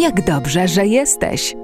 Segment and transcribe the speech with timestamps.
[0.00, 1.54] Jak dobrze, że jesteś.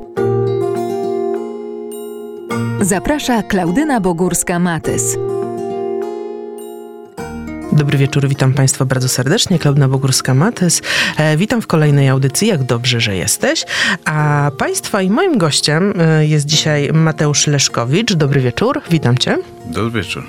[2.80, 5.16] Zaprasza Klaudyna Bogórska-Matys.
[7.72, 9.58] Dobry wieczór, witam Państwa bardzo serdecznie.
[9.58, 10.82] Klaudyna Bogórska-Matys.
[11.16, 13.64] E, witam w kolejnej audycji, jak dobrze, że jesteś.
[14.04, 18.12] A Państwa i moim gościem e, jest dzisiaj Mateusz Leszkowicz.
[18.12, 19.38] Dobry wieczór, witam Cię.
[19.66, 20.24] Dobry wieczór.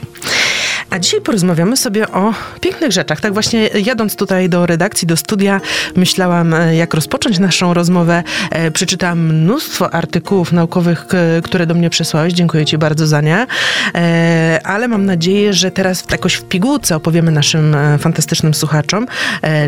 [0.89, 3.21] A dzisiaj porozmawiamy sobie o pięknych rzeczach.
[3.21, 5.61] Tak właśnie jadąc tutaj do redakcji, do studia,
[5.95, 8.23] myślałam, e, jak rozpocząć naszą rozmowę.
[8.51, 11.05] E, przeczytałam mnóstwo artykułów naukowych,
[11.43, 12.33] które do mnie przesłałeś.
[12.33, 13.47] Dziękuję Ci bardzo za nie.
[13.95, 19.07] E, ale mam nadzieję, że teraz jakoś w pigułce opowiemy naszym fantastycznym słuchaczom,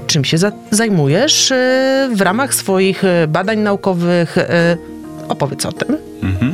[0.07, 0.37] czym się
[0.71, 1.53] zajmujesz
[2.15, 4.35] w ramach swoich badań naukowych.
[5.27, 5.97] Opowiedz o tym.
[6.23, 6.53] Mhm.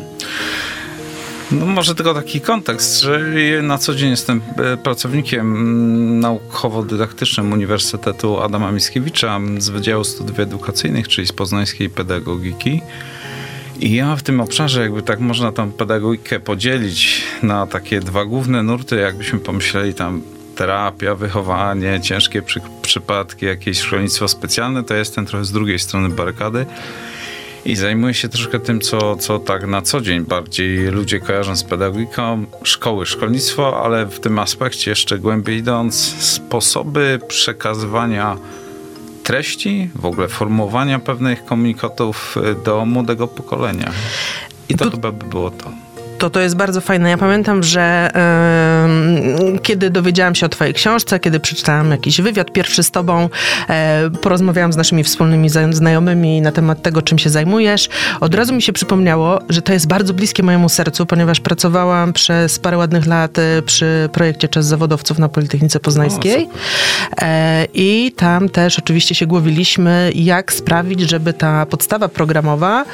[1.52, 3.22] No może tylko taki kontekst, że
[3.62, 11.28] na co dzień jestem e, pracownikiem naukowo-dydaktycznym Uniwersytetu Adama Mickiewicza z Wydziału Studiów Edukacyjnych, czyli
[11.28, 12.82] z poznańskiej pedagogiki.
[13.80, 18.64] I ja w tym obszarze, jakby tak można tam pedagogikę podzielić na takie dwa główne
[18.64, 20.22] nurty, jakbyśmy pomyśleli tam
[20.56, 26.66] terapia, wychowanie, ciężkie przy, przypadki, jakieś szkolnictwo specjalne, to jestem trochę z drugiej strony barykady
[27.66, 31.64] i zajmuję się troszkę tym, co, co tak na co dzień bardziej ludzie kojarzą z
[31.64, 38.38] pedagogiką, szkoły, szkolnictwo, ale w tym aspekcie jeszcze głębiej idąc, sposoby przekazywania
[39.24, 43.92] treści, w ogóle formułowania pewnych komunikatów do młodego pokolenia.
[44.70, 44.92] I to tu...
[44.92, 45.86] chyba by było to
[46.18, 47.10] to to jest bardzo fajne.
[47.10, 48.22] Ja pamiętam, że yy,
[49.64, 53.30] kiedy dowiedziałam się o twojej książce, kiedy przeczytałam jakiś wywiad pierwszy z tobą,
[53.70, 58.62] e, porozmawiałam z naszymi wspólnymi znajomymi na temat tego, czym się zajmujesz, od razu mi
[58.62, 63.40] się przypomniało, że to jest bardzo bliskie mojemu sercu, ponieważ pracowałam przez parę ładnych lat
[63.40, 66.50] e, przy projekcie Czas Zawodowców na Politechnice Poznańskiej.
[67.22, 72.86] E, I tam też oczywiście się głowiliśmy, jak sprawić, żeby ta podstawa programowa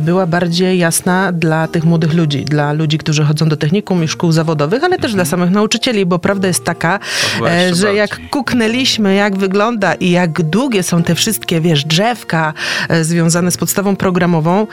[0.00, 4.32] była bardziej jasna dla tych młodych ludzi, dla ludzi, którzy chodzą do technikum i szkół
[4.32, 5.30] zawodowych, ale też dla mhm.
[5.30, 6.98] samych nauczycieli, bo prawda jest taka,
[7.46, 12.52] e, że jak kuknęliśmy, jak wygląda i jak długie są te wszystkie, wiesz, drzewka
[12.88, 14.66] e, związane z podstawą programową,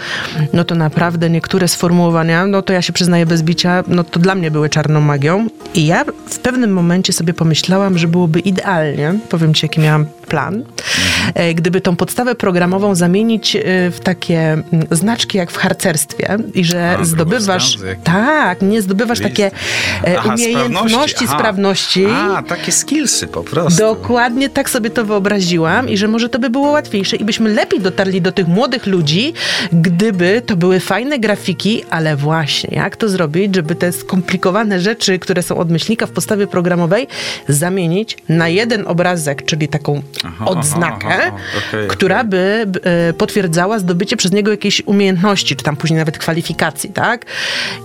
[0.54, 4.36] no to naprawdę niektóre sformułowania, no to ja się przyznaję bez bicia, no to dla
[4.36, 5.48] mnie były czarną magią.
[5.74, 10.56] I ja w pewnym momencie sobie pomyślałam, że byłoby idealnie, powiem ci, jaki miałam plan,
[10.56, 11.56] mhm.
[11.56, 13.58] gdyby tą podstawę programową zamienić
[13.92, 20.20] w takie znaczki jak w harcerstwie i że A, zdobywasz tak, nie zdobywasz takie e,
[20.20, 22.06] Aha, umiejętności, sprawności, sprawności.
[22.06, 23.80] A, takie skillsy po prostu.
[23.80, 27.80] Dokładnie tak sobie to wyobraziłam i że może to by było łatwiejsze i byśmy lepiej
[27.82, 29.34] dotarli do tych młodych ludzi,
[29.74, 35.44] gdyby to były fajne grafiki, ale właśnie jak to zrobić, żeby te skomplikowane rzeczy, które
[35.44, 37.08] są od myślnika w postawie programowej,
[37.48, 41.32] zamienić na jeden obrazek, czyli taką aha, odznakę, aha,
[41.70, 42.30] okay, która okay.
[42.30, 47.26] by e, potwierdzała zdobycie przez niego jakiejś umiejętności, czy tam później nawet kwalifikacji, tak?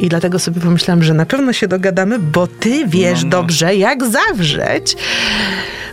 [0.01, 3.31] I dlatego sobie pomyślałam, że na pewno się dogadamy, bo ty wiesz no, no.
[3.31, 4.97] dobrze, jak zawrzeć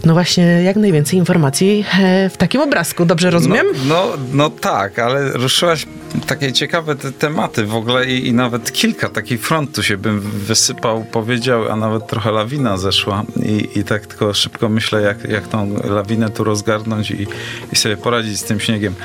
[0.06, 3.06] no właśnie jak najwięcej informacji e, w takim obrazku.
[3.06, 3.66] Dobrze rozumiem?
[3.86, 5.86] No, no, no tak, ale ruszyłaś
[6.28, 11.06] takie ciekawe te tematy w ogóle i, i nawet kilka takich frontów się bym wysypał,
[11.12, 15.76] powiedział, a nawet trochę lawina zeszła i, i tak tylko szybko myślę, jak, jak tą
[15.84, 17.28] lawinę tu rozgarnąć i,
[17.74, 18.96] i sobie poradzić z tym śniegiem.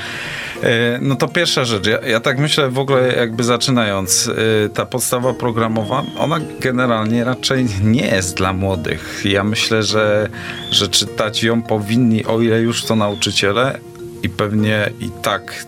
[0.63, 1.87] E, no to pierwsza rzecz.
[1.87, 4.31] Ja, ja, tak myślę w ogóle jakby zaczynając.
[4.65, 9.21] E, ta podstawa programowa, ona generalnie raczej nie jest dla młodych.
[9.25, 10.29] Ja myślę, że,
[10.71, 13.79] że czytać ją powinni, o ile już to nauczyciele
[14.23, 15.65] i pewnie i tak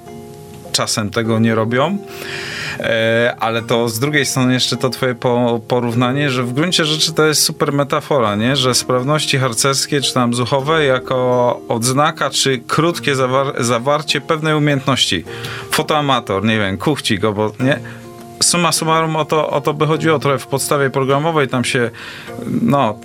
[0.78, 1.98] czasem tego nie robią.
[2.80, 5.16] E, ale to z drugiej strony jeszcze to twoje
[5.68, 8.56] porównanie, że w gruncie rzeczy to jest super metafora, nie?
[8.56, 15.24] że sprawności harcerskie czy tam zuchowe jako odznaka czy krótkie zawar zawarcie pewnej umiejętności.
[15.72, 17.80] Fotoamator, nie wiem, kuchcik, bo nie?
[18.44, 21.92] Suma summarum o to, o to by chodziło trochę w podstawie programowej, tam się,
[22.62, 23.00] no,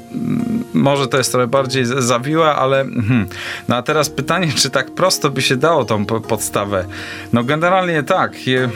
[0.75, 3.27] może to jest trochę bardziej zawiła, ale hmm.
[3.69, 6.85] no a teraz pytanie, czy tak prosto by się dało tą podstawę?
[7.33, 8.33] No generalnie tak.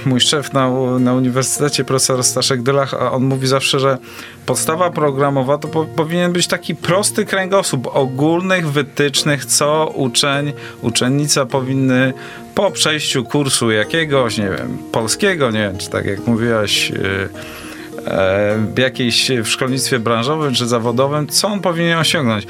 [0.06, 3.98] Mój szef na, na uniwersytecie, profesor Staszek Dylach, on mówi zawsze, że
[4.46, 10.52] podstawa programowa to po, powinien być taki prosty kręgosłup ogólnych wytycznych, co uczeń,
[10.82, 12.12] uczennica powinny
[12.54, 17.28] po przejściu kursu jakiegoś, nie wiem, polskiego, nie wiem, czy tak jak mówiłaś, yy,
[18.75, 22.46] w jakiejś w szkolnictwie branżowym czy zawodowym, co on powinien osiągnąć.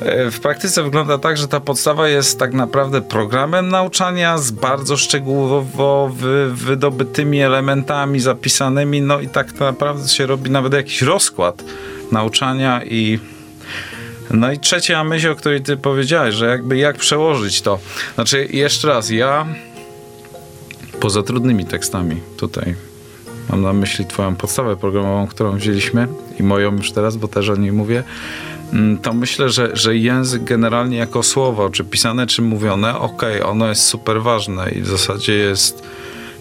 [0.00, 4.96] E, w praktyce wygląda tak, że ta podstawa jest tak naprawdę programem nauczania z bardzo
[4.96, 11.64] szczegółowo wy, wydobytymi elementami zapisanymi, no i tak naprawdę się robi nawet jakiś rozkład
[12.12, 13.18] nauczania i
[14.30, 17.78] no i trzecia myśl, o której ty powiedziałeś, że jakby jak przełożyć to.
[18.14, 19.46] Znaczy, jeszcze raz, ja
[21.00, 22.74] poza trudnymi tekstami tutaj.
[23.50, 26.08] Mam na myśli twoją podstawę programową, którą wzięliśmy
[26.40, 28.04] i moją już teraz, bo też o niej mówię.
[28.72, 33.50] Mm, to myślę, że, że język generalnie jako słowo, czy pisane, czy mówione, okej, okay,
[33.50, 35.82] ono jest super ważne i w zasadzie jest,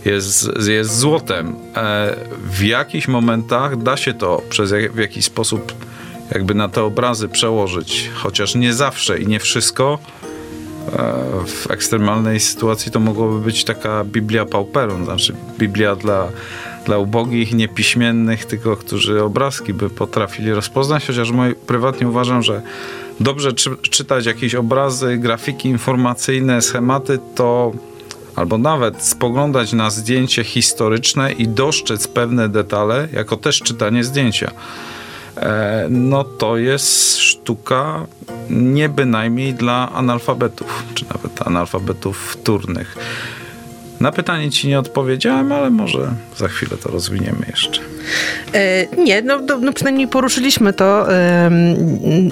[0.06, 1.56] jest, jest złotem.
[1.76, 2.16] E,
[2.52, 5.74] w jakichś momentach da się to przez jak, w jakiś sposób
[6.32, 10.00] jakby na te obrazy przełożyć, chociaż nie zawsze i nie wszystko.
[10.94, 11.14] E,
[11.48, 16.28] w ekstremalnej sytuacji to mogłoby być taka Biblia pauperum, znaczy Biblia dla
[16.88, 22.62] dla ubogich, niepiśmiennych, tylko którzy obrazki by potrafili rozpoznać, chociaż moi, prywatnie uważam, że
[23.20, 27.72] dobrze czy, czytać jakieś obrazy, grafiki informacyjne, schematy, to
[28.36, 34.52] albo nawet spoglądać na zdjęcie historyczne i dostrzec pewne detale, jako też czytanie zdjęcia.
[35.38, 38.06] E, no to jest sztuka
[38.50, 42.98] nie bynajmniej dla analfabetów, czy nawet analfabetów wtórnych.
[44.00, 47.82] Na pytanie ci nie odpowiedziałem, ale może za chwilę to rozwiniemy jeszcze.
[48.54, 51.08] E, nie, no, no, przynajmniej poruszyliśmy to.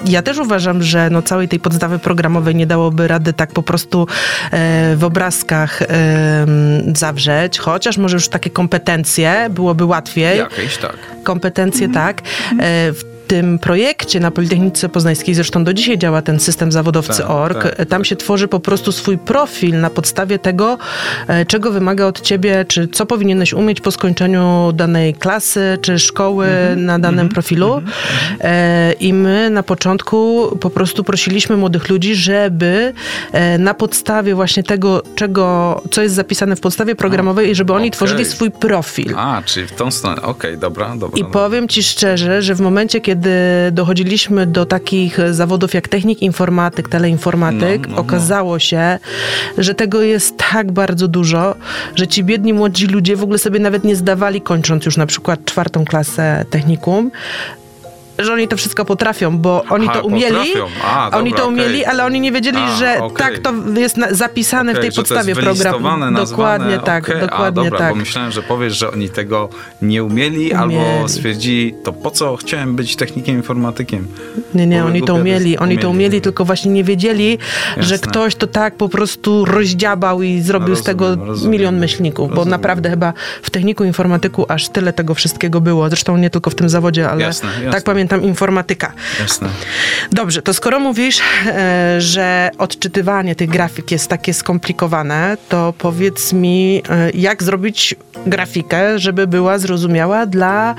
[0.04, 4.06] Ja też uważam, że no, całej tej podstawy programowej nie dałoby rady tak po prostu
[4.50, 5.82] e, w obrazkach
[6.94, 10.38] zawrzeć, chociaż może już takie kompetencje byłoby łatwiej.
[10.38, 10.96] Jakieś tak.
[11.22, 12.06] Kompetencje mhm.
[12.06, 12.26] tak.
[12.60, 17.76] E, w tym projekcie na Politechnice Poznańskiej, zresztą do dzisiaj działa ten system zawodowcy.org, tak,
[17.76, 18.06] tak, tam tak.
[18.06, 20.78] się tworzy po prostu swój profil na podstawie tego,
[21.46, 26.78] czego wymaga od ciebie, czy co powinieneś umieć po skończeniu danej klasy, czy szkoły mm
[26.78, 27.74] -hmm, na danym mm -hmm, profilu.
[27.74, 28.94] Mm -hmm.
[29.00, 32.92] I my na początku po prostu prosiliśmy młodych ludzi, żeby
[33.32, 37.88] e, na podstawie właśnie tego, czego, co jest zapisane w podstawie programowej, i żeby oni
[37.88, 37.90] okay.
[37.90, 39.14] tworzyli swój profil.
[39.16, 40.22] A, czyli w tą stronę.
[40.22, 41.18] Okej, okay, dobra, dobra.
[41.18, 41.40] I dobra.
[41.40, 46.88] powiem ci szczerze, że w momencie, kiedy kiedy dochodziliśmy do takich zawodów jak technik informatyk,
[46.88, 48.00] teleinformatyk, no, no, no.
[48.00, 48.98] okazało się,
[49.58, 51.54] że tego jest tak bardzo dużo,
[51.94, 55.40] że ci biedni młodzi ludzie w ogóle sobie nawet nie zdawali, kończąc już na przykład
[55.56, 57.10] czwartą klasę technikum,
[58.18, 60.52] że oni to wszystko potrafią, bo oni Aha, to umieli.
[60.84, 61.92] A, dobra, oni to umieli, okay.
[61.92, 63.32] ale oni nie wiedzieli, A, że okay.
[63.32, 65.88] tak to jest na, zapisane okay, w tej podstawie programu.
[66.14, 67.88] Dokładnie tak, dokładnie A, dobra, tak.
[67.88, 69.48] Bo myślałem, że powiesz, że oni tego
[69.82, 70.54] nie umieli, umieli.
[70.54, 74.06] albo stwierdzili, to po co chciałem być technikiem informatykiem.
[74.54, 75.82] Nie, nie, oni to umieli, oni umieli.
[75.82, 77.82] to umieli, tylko właśnie nie wiedzieli, Jasne.
[77.82, 81.52] że ktoś to tak po prostu rozdziabał i zrobił rozumiem, z tego rozumiem.
[81.52, 82.44] milion myślników, rozumiem.
[82.44, 85.88] bo naprawdę chyba w techniku informatyku aż tyle tego wszystkiego było.
[85.88, 87.70] Zresztą nie tylko w tym zawodzie, ale jasne, jasne.
[87.70, 88.92] tak pamiętam pamiętam informatyka.
[89.20, 89.48] Jasne.
[90.12, 96.82] Dobrze, to skoro mówisz, e, że odczytywanie tych grafik jest takie skomplikowane, to powiedz mi,
[96.88, 97.94] e, jak zrobić
[98.26, 100.74] grafikę, żeby była zrozumiała dla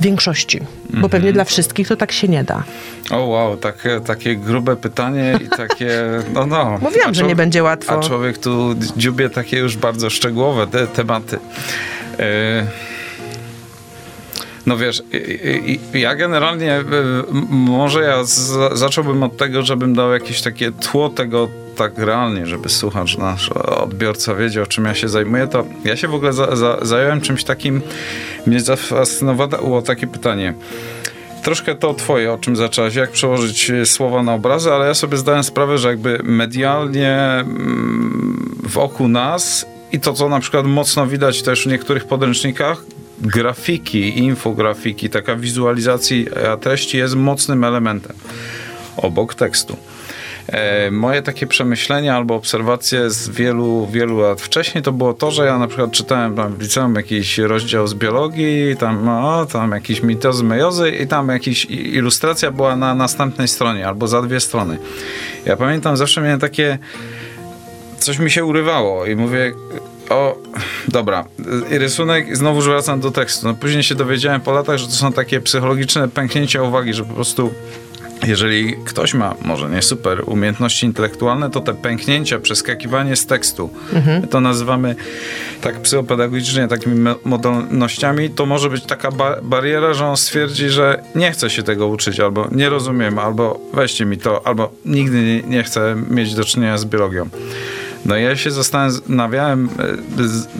[0.00, 0.60] większości?
[0.60, 1.10] Bo mm -hmm.
[1.10, 2.62] pewnie dla wszystkich to tak się nie da.
[3.10, 6.78] O wow, takie, takie grube pytanie i takie, no no.
[6.82, 7.92] Mówiłam, że nie będzie łatwo.
[7.92, 11.38] A człowiek tu dziubie takie już bardzo szczegółowe te, tematy.
[12.18, 12.93] Yy.
[14.66, 15.02] No wiesz,
[15.94, 16.84] ja generalnie, y,
[17.50, 18.24] może ja
[18.72, 24.34] zacząłbym od tego, żebym dał jakieś takie tło tego tak realnie, żeby słuchacz, nasz odbiorca
[24.34, 27.82] wiedział, czym ja się zajmuję, to ja się w ogóle za, za, zająłem czymś takim,
[28.46, 30.54] mnie zafascynowało takie pytanie.
[31.42, 35.44] Troszkę to twoje, o czym zaczęłaś, jak przełożyć słowa na obrazy, ale ja sobie zdałem
[35.44, 41.64] sprawę, że jakby medialnie mm, wokół nas i to, co na przykład mocno widać też
[41.64, 42.84] w niektórych podręcznikach,
[43.20, 48.16] grafiki, infografiki, taka wizualizacja treści jest mocnym elementem
[48.96, 49.76] obok tekstu.
[50.46, 55.46] E, moje takie przemyślenia albo obserwacje z wielu, wielu lat wcześniej to było to, że
[55.46, 60.02] ja na przykład czytałem tam w liceum jakiś rozdział z biologii, tam, no, tam jakiś
[60.02, 64.78] mitozy, mejozy i tam jakaś ilustracja była na następnej stronie albo za dwie strony.
[65.44, 66.78] Ja pamiętam, zawsze miałem takie
[67.98, 69.52] coś mi się urywało i mówię,
[70.10, 70.38] o,
[70.88, 71.24] dobra.
[71.70, 73.46] I rysunek, znowu wracam do tekstu.
[73.46, 77.14] No później się dowiedziałem po latach, że to są takie psychologiczne pęknięcia uwagi, że po
[77.14, 77.50] prostu
[78.26, 84.28] jeżeli ktoś ma, może nie super, umiejętności intelektualne, to te pęknięcia, przeskakiwanie z tekstu, mhm.
[84.28, 84.96] to nazywamy
[85.60, 91.32] tak psychopedagogicznie takimi modalnościami, to może być taka ba bariera, że on stwierdzi, że nie
[91.32, 95.62] chce się tego uczyć, albo nie rozumiem, albo weźcie mi to, albo nigdy nie, nie
[95.62, 97.28] chcę mieć do czynienia z biologią.
[98.04, 99.68] No ja się zastanawiałem,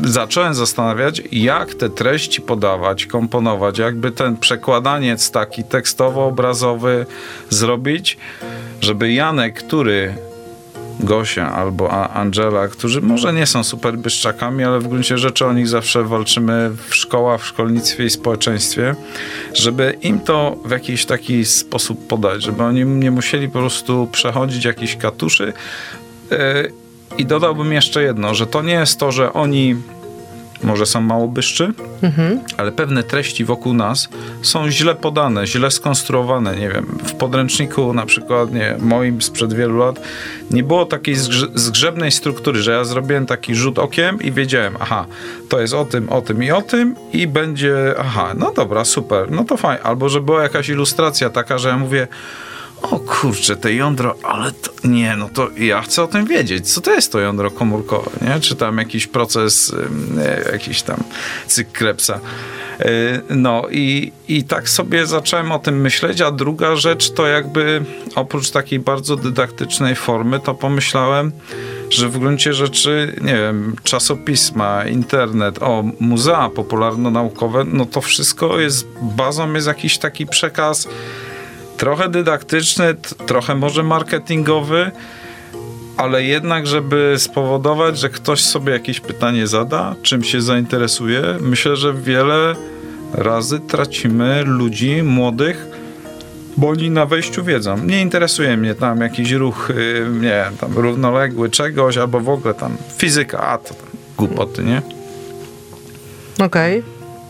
[0.05, 7.07] e, zacząłem zastanawiać, jak te treści podawać, komponować, jakby ten przekładaniec taki tekstowo-obrazowy
[7.51, 8.19] zrobić,
[8.81, 10.15] żeby Janek, który
[11.01, 15.69] Gosia albo Angela, którzy może nie są super byszczakami, ale w gruncie rzeczy o nich
[15.69, 18.95] zawsze walczymy w szkołach, w szkolnictwie i społeczeństwie,
[19.55, 24.65] żeby im to w jakiś taki sposób podać, żeby oni nie musieli po prostu przechodzić
[24.65, 25.53] jakichś katuszy
[26.33, 26.84] e,
[27.19, 29.77] i dodałbym jeszcze jedno, że to nie jest to, że oni
[30.63, 31.73] może są mało byszczy,
[32.57, 34.09] ale pewne treści wokół nas
[34.43, 36.57] są źle podane, źle skonstruowane.
[36.57, 40.01] Nie wiem, w podręczniku na przykład, nie moim sprzed wielu lat,
[40.51, 45.07] nie było takiej zgrze- zgrzebnej struktury, że ja zrobiłem taki rzut okiem i wiedziałem, aha,
[45.49, 49.31] to jest o tym, o tym i o tym i będzie, aha, no dobra, super,
[49.31, 49.83] no to fajnie.
[49.83, 52.09] Albo, że była jakaś ilustracja taka, że ja mówię,
[52.91, 56.73] o kurczę, te jądro, ale to, nie, no to ja chcę o tym wiedzieć.
[56.73, 58.41] Co to jest to jądro komórkowe, nie?
[58.41, 59.75] Czy tam jakiś proces,
[60.53, 60.97] jakiś tam
[61.47, 62.21] cykl Krebsa.
[62.81, 62.89] E,
[63.31, 68.51] No i, i tak sobie zacząłem o tym myśleć, a druga rzecz to jakby oprócz
[68.51, 71.33] takiej bardzo dydaktycznej formy, to pomyślałem,
[71.91, 78.87] że w gruncie rzeczy, nie wiem, czasopisma, internet, o, muzea popularno-naukowe, no to wszystko jest,
[79.03, 80.89] bazą jest jakiś taki przekaz
[81.85, 82.95] trochę dydaktyczny,
[83.27, 84.91] trochę może marketingowy,
[85.97, 91.95] ale jednak, żeby spowodować, że ktoś sobie jakieś pytanie zada, czym się zainteresuje, myślę, że
[91.95, 92.55] wiele
[93.13, 95.67] razy tracimy ludzi młodych,
[96.57, 97.79] bo oni na wejściu wiedzą.
[97.79, 102.55] Nie interesuje mnie tam jakiś ruch, yy, nie wiem, tam równoległy czegoś, albo w ogóle
[102.55, 104.83] tam fizyka, a to tam głupoty, nie?
[106.45, 106.83] Okej.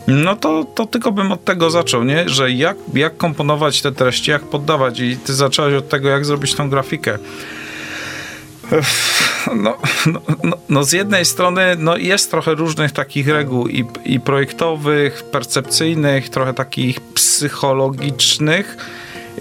[0.07, 2.29] No to, to tylko bym od tego zaczął, nie?
[2.29, 6.55] Że jak, jak komponować te treści, jak poddawać i ty zacząłeś od tego, jak zrobić
[6.55, 7.17] tą grafikę.
[9.55, 14.19] No, no, no, no z jednej strony no jest trochę różnych takich reguł i, i
[14.19, 18.77] projektowych, percepcyjnych, trochę takich psychologicznych,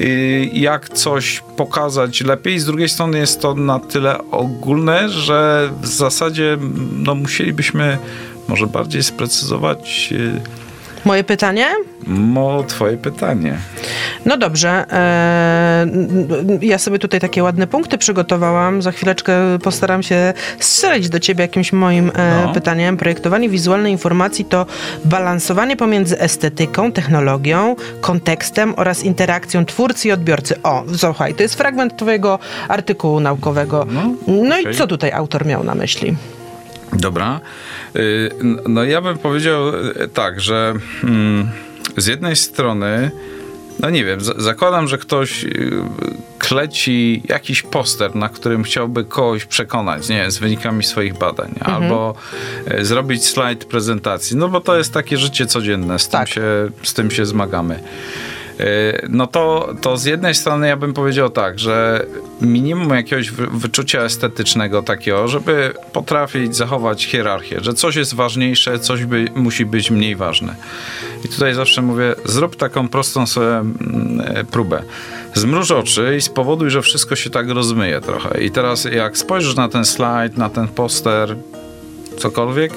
[0.00, 2.58] y, jak coś pokazać lepiej.
[2.58, 6.58] Z drugiej strony jest to na tyle ogólne, że w zasadzie
[6.92, 7.98] no, musielibyśmy
[8.48, 10.40] może bardziej sprecyzować y,
[11.04, 11.66] Moje pytanie?
[12.06, 13.56] mo, twoje pytanie.
[14.24, 14.84] No dobrze.
[14.92, 15.86] e,
[16.60, 18.82] ja sobie tutaj takie ładne punkty przygotowałam.
[18.82, 22.52] Za chwileczkę postaram się strzelić do ciebie jakimś moim e, No.
[22.52, 22.96] pytaniem.
[22.96, 24.66] Projektowanie wizualnej informacji to
[25.04, 30.62] balansowanie pomiędzy estetyką, technologią, kontekstem oraz interakcją twórcy i odbiorcy.
[30.62, 33.86] O, słuchaj, to jest fragment twojego artykułu naukowego.
[33.90, 34.74] No, No okej.
[34.74, 36.16] i co tutaj autor miał na myśli?
[36.94, 37.40] Dobra.
[37.96, 38.30] Y,
[38.68, 40.74] No ja bym powiedział y, tak, że
[41.04, 41.48] mm,
[41.96, 43.10] z jednej strony,
[43.80, 45.70] no nie wiem, zakładam, że ktoś y,
[46.38, 52.14] kleci jakiś poster, na którym chciałby kogoś przekonać, nie wiem, z wynikami swoich badań, albo
[52.80, 56.28] y, zrobić slajd prezentacji, no bo to jest takie życie codzienne, z, Tak.
[56.28, 56.42] tym, się,
[56.82, 57.78] z tym się zmagamy.
[58.60, 62.06] Y, No to, to z jednej strony ja bym powiedział tak, że
[62.40, 69.04] minimum jakiegoś wy- wyczucia estetycznego takiego, żeby potrafić zachować hierarchię, że coś jest ważniejsze, coś
[69.04, 70.54] by, musi być mniej ważne.
[71.24, 74.82] I tutaj zawsze mówię, zrób taką prostą sobie mm, e, próbę.
[75.34, 78.40] Zmruż oczy i spowoduj, że wszystko się tak rozmyje trochę.
[78.44, 81.36] I teraz jak spojrzysz na ten slajd, na ten poster,
[82.16, 82.72] cokolwiek,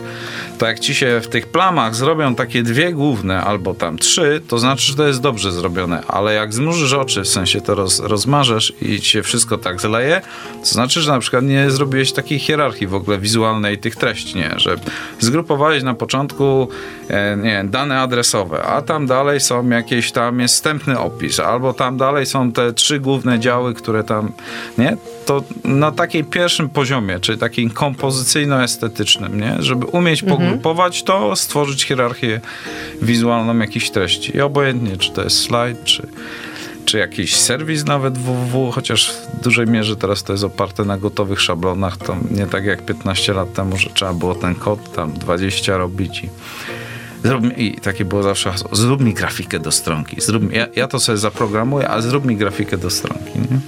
[0.58, 4.60] to jak ci się w tych plamach zrobią takie dwie główne albo tam trzy, to
[4.60, 8.74] znaczy, że to jest dobrze zrobione, ale jak zmrużysz oczy, w sensie to roz, rozmarzesz
[8.82, 10.22] i ci się wszystko tak zleje,
[10.62, 14.54] to znaczy, że na przykład nie zrobiłeś takiej hierarchii w ogóle wizualnej tych treści, nie,
[14.58, 14.76] że
[15.20, 16.68] zgrupowałeś na początku
[17.10, 21.98] e, nie dane adresowe, a tam dalej są jakieś tam jest wstępny opis, albo tam
[21.98, 24.32] dalej są te trzy główne działy, które tam,
[24.78, 29.56] nie, to na takiej pierwszym poziomie, czyli takim kompozycyjno-estetycznym, nie?
[29.60, 32.42] Żeby umieć pogrupować to, stworzyć hierarchię
[33.02, 34.38] wizualną jakichś treści.
[34.38, 36.08] I obojętnie, czy to jest slajd, czy,
[36.86, 41.42] czy jakiś serwis nawet www, chociaż w dużej mierze teraz to jest oparte na gotowych
[41.42, 45.78] szablonach, to nie tak jak 15 lat temu, że trzeba było ten kod tam 20
[45.78, 46.30] robić i
[47.24, 50.22] Zrób I takie było zawsze hasło, zrób mi grafikę do stronki.
[50.22, 53.40] Zrób ja, ja to sobie zaprogramuję, a zrób mi grafikę do stronki.
[53.40, 53.60] Nie?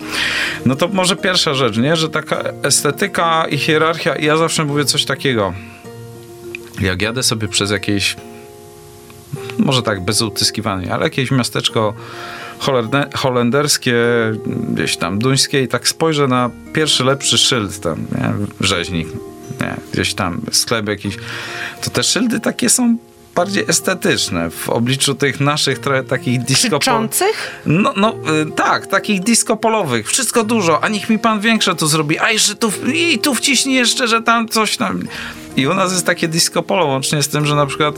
[0.66, 1.96] No to może pierwsza rzecz, nie?
[1.96, 5.54] że taka estetyka i hierarchia, ja zawsze mówię coś takiego.
[6.82, 8.16] Jak jadę sobie przez jakieś,
[9.58, 11.94] może tak bez utyskiwania, ale jakieś miasteczko
[12.60, 13.96] holende- holenderskie,
[14.74, 18.34] gdzieś tam duńskie i tak spojrzę na pierwszy lepszy szyld tam, nie?
[18.68, 19.08] rzeźnik,
[19.62, 19.76] nie?
[19.94, 21.18] gdzieś tam sklep jakiś,
[21.84, 22.98] to te szyldy takie są
[23.40, 27.62] bardziej estetyczne w obliczu tych naszych trochę takich disco Krzyczących?
[27.66, 28.16] no, no
[28.48, 30.08] y, tak, takich disco polowych.
[30.08, 32.20] Wszystko dużo, a niech mi pan większe to zrobi.
[32.20, 35.04] A jeszcze tu, i tu wciśnij jeszcze, że tam coś tam.
[35.56, 37.96] I u nas jest takie disco polo, łącznie z tym, że na przykład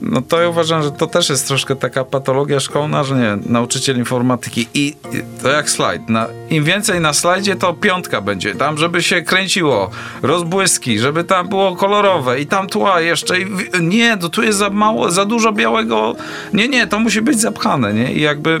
[0.00, 3.96] no to ja uważam, że to też jest troszkę taka patologia szkolna, że nie, nauczyciel
[3.96, 4.96] informatyki i
[5.42, 6.08] to jak slajd.
[6.08, 8.54] Na, Im więcej na slajdzie, to piątka będzie.
[8.54, 9.90] Tam, żeby się kręciło,
[10.22, 13.40] rozbłyski, żeby tam było kolorowe i tam tła jeszcze.
[13.40, 13.46] I,
[13.80, 16.14] nie, to tu jest za mało, za dużo białego.
[16.52, 18.12] Nie, nie, to musi być zapchane, nie?
[18.12, 18.60] I jakby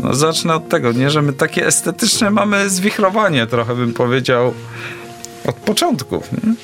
[0.00, 4.54] no zacznę od tego, nie, że my takie estetyczne mamy zwichrowanie trochę, bym powiedział,
[5.48, 6.30] od początków.
[6.32, 6.54] Nie?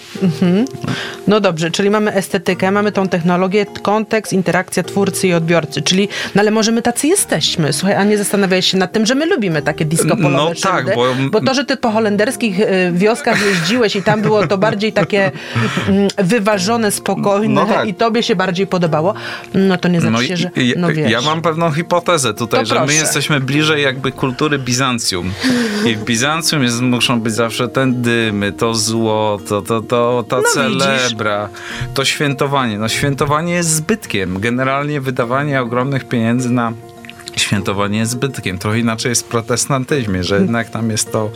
[1.27, 6.41] No dobrze, czyli mamy estetykę, mamy tą technologię, kontekst, interakcja twórcy i odbiorcy, czyli, no
[6.41, 9.63] ale może my tacy jesteśmy, słuchaj, a nie zastanawiałeś się nad tym, że my lubimy
[9.63, 13.97] takie disco polowe No tak, bo- bo to, że ty po holenderskich y, wioskach jeździłeś
[13.97, 15.31] i tam było to bardziej takie
[15.89, 17.89] mm, wyważone, spokojne No tak.
[17.89, 19.15] i tobie się bardziej podobało,
[19.55, 21.11] no to nie znaczy No się, że, no wiesz.
[21.11, 22.95] ja mam pewną hipotezę tutaj, To że my proszę.
[23.01, 25.33] jesteśmy bliżej jakby kultury Bizancjum.
[25.87, 30.43] I w Bizancjum jest, muszą być zawsze ten dymy, to złoto, to, to, ta No
[30.43, 30.53] widzisz.
[30.55, 31.49] celebra,
[31.95, 32.79] to świętowanie.
[32.79, 34.41] No świętowanie jest zbytkiem.
[34.41, 36.73] Generalnie wydawanie ogromnych pieniędzy na
[37.37, 38.59] świętowanie jest zbytkiem.
[38.59, 41.31] Trochę inaczej jest w protestantyzmie, że jednak tam jest to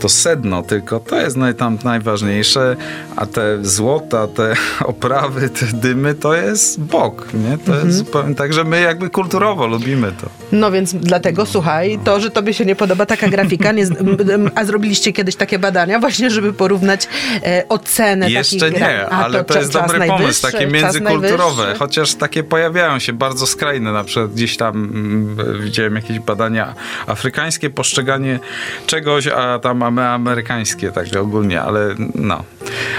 [0.00, 2.76] to sedno, tylko to jest naj, tam najważniejsze,
[3.16, 7.58] a te złota, te oprawy, te dymy, to jest bok, nie?
[7.58, 10.26] To jest zupełnie tak, że my jakby kulturowo lubimy to.
[10.52, 14.50] No więc dlatego słuchaj, to, że tobie się nie podoba taka grafika, nie, m- m-
[14.54, 17.08] a zrobiliście kiedyś takie badania właśnie, żeby porównać
[17.42, 21.74] e, ocenę Jeszcze takich gra- nie, A ale to, cza- jest dobry pomysł, takie międzykulturowe,
[21.78, 26.74] chociaż takie pojawiają się bardzo skrajne, na przykład gdzieś tam mm, widziałem jakieś badania
[27.06, 28.38] afrykańskie, postrzeganie
[28.86, 32.44] czegoś, a tam mamy amerykańskie, także ogólnie, ale no.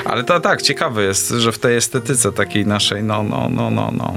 [0.06, 3.92] Ale to tak, ciekawe jest, że w tej estetyce takiej naszej, no, no, no, no,
[3.98, 4.14] no.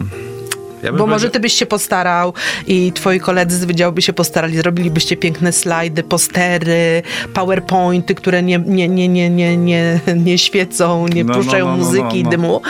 [0.83, 2.35] Ja Bo może ty byś się postarał
[2.67, 7.03] i twoi koledzy z wydziału by się postarali, zrobilibyście piękne slajdy, postery,
[7.35, 11.71] powerpointy, które nie, nie, nie, nie, nie, nie, nie świecą, nie No, no, puszczają no,
[11.71, 12.31] no, muzyki no, i no.
[12.31, 12.63] dymu.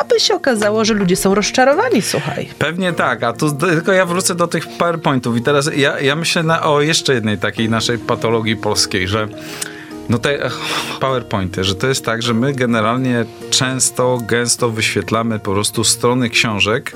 [0.00, 2.48] A by się okazało, że ludzie są rozczarowani, słuchaj.
[2.58, 6.42] Pewnie tak, a tu tylko ja wrócę do tych PowerPointów i teraz ja, ja myślę
[6.42, 9.28] na, o jeszcze jednej takiej naszej patologii polskiej, że
[10.08, 10.50] no te
[11.00, 16.92] PowerPointy, że to jest tak, że my generalnie często, gęsto wyświetlamy po prostu strony książek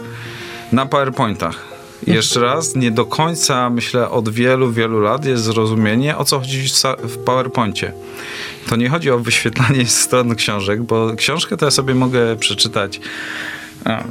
[0.72, 1.75] na PowerPointach.
[2.06, 6.68] Jeszcze raz, nie do końca, myślę, od wielu, wielu lat jest zrozumienie, o co chodzi
[7.02, 7.92] w PowerPoincie.
[8.68, 13.00] To nie chodzi o wyświetlanie stron książek, bo książkę to ja sobie mogę przeczytać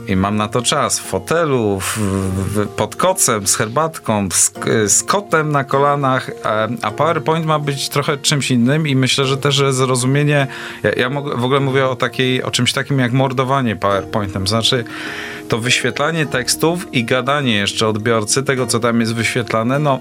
[0.08, 1.00] I mam na to czas.
[1.00, 4.54] W fotelu, w, w, pod kocem, z herbatką, z,
[4.88, 6.32] z kotem na kolanach.
[6.44, 10.48] A, a PowerPoint ma być trochę czymś innym i myślę, że też zrozumienie.
[10.84, 14.48] Ja, ja w ogóle mówię o, takiej, o czymś takim jak mordowanie PowerPointem.
[14.48, 14.84] Znaczy
[15.50, 19.80] to wyświetlanie tekstów i gadanie jeszcze odbiorcy tego, co tam jest wyświetlane.
[19.80, 20.00] No,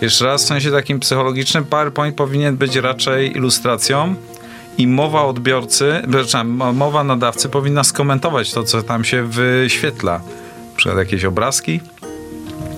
[0.00, 4.14] jeszcze raz w sensie takim psychologicznym, PowerPoint powinien być raczej ilustracją
[4.78, 10.12] i mowa odbiorcy, przepraszam, mowa nadawcy powinna skomentować to, co tam się wyświetla.
[10.12, 11.80] Na przykład jakieś obrazki.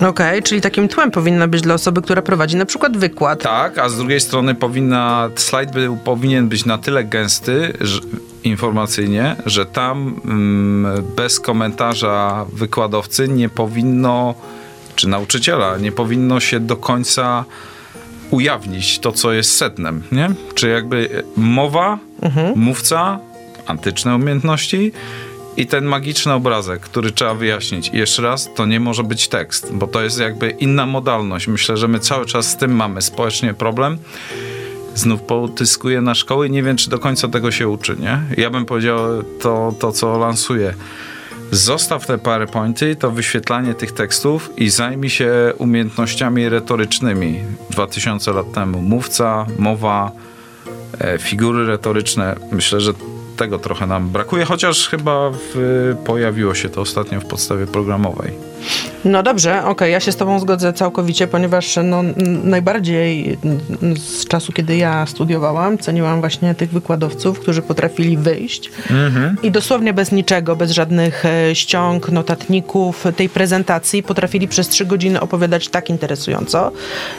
[0.09, 3.43] Okej, czyli takim tłem powinna być dla osoby, która prowadzi na przykład wykład.
[3.43, 8.01] Tak, a z drugiej strony powinna, slajd był, powinien być na tyle gęsty że,
[8.45, 14.35] informacyjnie, że tam mm, bez komentarza wykładowcy nie powinno,
[14.97, 17.45] czy nauczyciela, nie powinno się do końca
[18.31, 20.31] ujawnić to, co jest sednem, nie?
[20.55, 21.99] Czy jakby mowa,
[22.55, 23.19] mówca,
[23.67, 24.93] antyczne umiejętności
[25.57, 27.91] i ten magiczny obrazek, który trzeba wyjaśnić.
[27.93, 31.47] I jeszcze raz, to nie może być tekst, bo to jest jakby inna modalność.
[31.47, 33.99] Myślę, że my cały czas z tym mamy społecznie problem.
[34.95, 38.23] Znów potyskuje na szkoły i nie wiem, czy do końca tego się uczy, nie?
[38.37, 38.99] Ja bym powiedział
[39.41, 40.75] to, to co lansuję.
[41.53, 47.41] Zostaw te PowerPointy, to wyświetlanie tych tekstów i zajmij się umiejętnościami retorycznymi.
[47.71, 50.13] 2000 lat temu mówca, mowa,
[51.01, 52.37] e, figury retoryczne.
[52.53, 52.93] Myślę, że
[53.37, 58.50] tego trochę nam brakuje, chociaż chyba w, pojawiło się to ostatnio w podstawie programowej.
[59.05, 62.03] No dobrze, okej, ja się z tobą zgodzę całkowicie, ponieważ no,
[62.45, 63.39] najbardziej
[63.97, 68.71] z czasu, kiedy ja studiowałam, ceniłam właśnie tych wykładowców, którzy potrafili wyjść.
[69.43, 75.21] I dosłownie bez niczego, bez żadnych e, ściąg, notatników, tej prezentacji potrafili przez trzy godziny
[75.21, 76.73] opowiadać tak interesująco,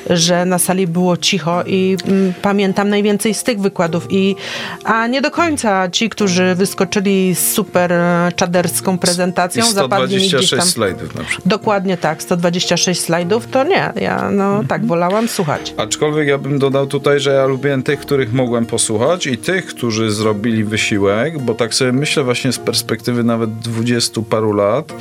[0.10, 4.08] że na sali było cicho i mm, pamiętam najwięcej z tych wykładów.
[4.10, 4.36] I
[4.84, 10.48] a nie do końca ci, którzy wyskoczyli z super e, czaderską prezentacją, zapadli mi gdzieś
[10.48, 10.68] 126 tam...
[10.68, 11.31] slajdów na przykład.
[11.46, 15.74] Dokładnie tak, 126 slajdów, to nie, ja no tak wolałam słuchać.
[15.78, 20.12] Aczkolwiek ja bym dodał tutaj, że ja lubiłem tych, których mogłem posłuchać i tych, którzy
[20.12, 24.94] zrobili wysiłek, bo tak sobie myślę właśnie z perspektywy nawet dwudziestu paru lat,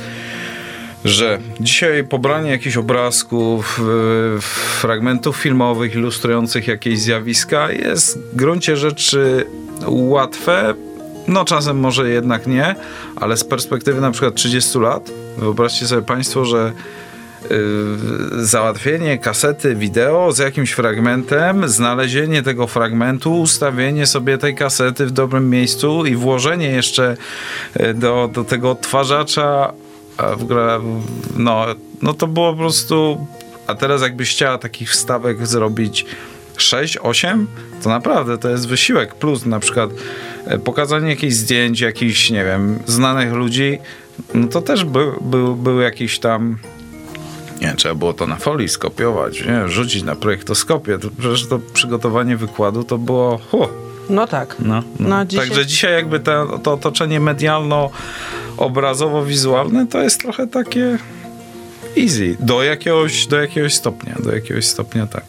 [1.05, 3.81] że dzisiaj pobranie jakichś obrazków,
[4.79, 9.45] fragmentów filmowych ilustrujących jakieś zjawiska jest w gruncie rzeczy
[9.87, 10.73] łatwe,
[11.31, 12.75] no czasem może jednak nie,
[13.15, 16.73] ale z perspektywy na przykład 30 lat, wyobraźcie sobie Państwo, że
[17.51, 25.11] y, załatwienie kasety wideo z jakimś fragmentem, znalezienie tego fragmentu, ustawienie sobie tej kasety w
[25.11, 27.17] dobrym miejscu i włożenie jeszcze
[27.79, 29.73] y, do, do tego odtwarzacza,
[30.37, 30.79] w ogóle,
[31.37, 31.65] no,
[32.01, 33.27] no to było po prostu.
[33.67, 36.05] A teraz, jakbyś chciała takich wstawek zrobić
[36.61, 37.47] 6, 8,
[37.83, 39.15] to naprawdę to jest wysiłek.
[39.15, 39.89] Plus na przykład
[40.45, 43.79] e, pokazanie jakichś zdjęć, jakichś, nie wiem, znanych ludzi,
[44.33, 46.57] no to też był, był, był jakiś tam
[47.61, 50.99] nie, trzeba było to na folii skopiować, nie, rzucić na projektoskopię.
[50.99, 53.39] To, przecież to przygotowanie wykładu to było...
[53.51, 53.69] Huh.
[54.09, 54.55] No tak.
[54.59, 55.09] No, no.
[55.09, 60.97] No, dzisiaj- Także dzisiaj jakby te, to otoczenie medialno-obrazowo-wizualne to jest trochę takie
[61.97, 62.37] easy.
[62.39, 64.15] Do jakiegoś, do jakiegoś stopnia.
[64.23, 65.23] Do jakiegoś stopnia tak.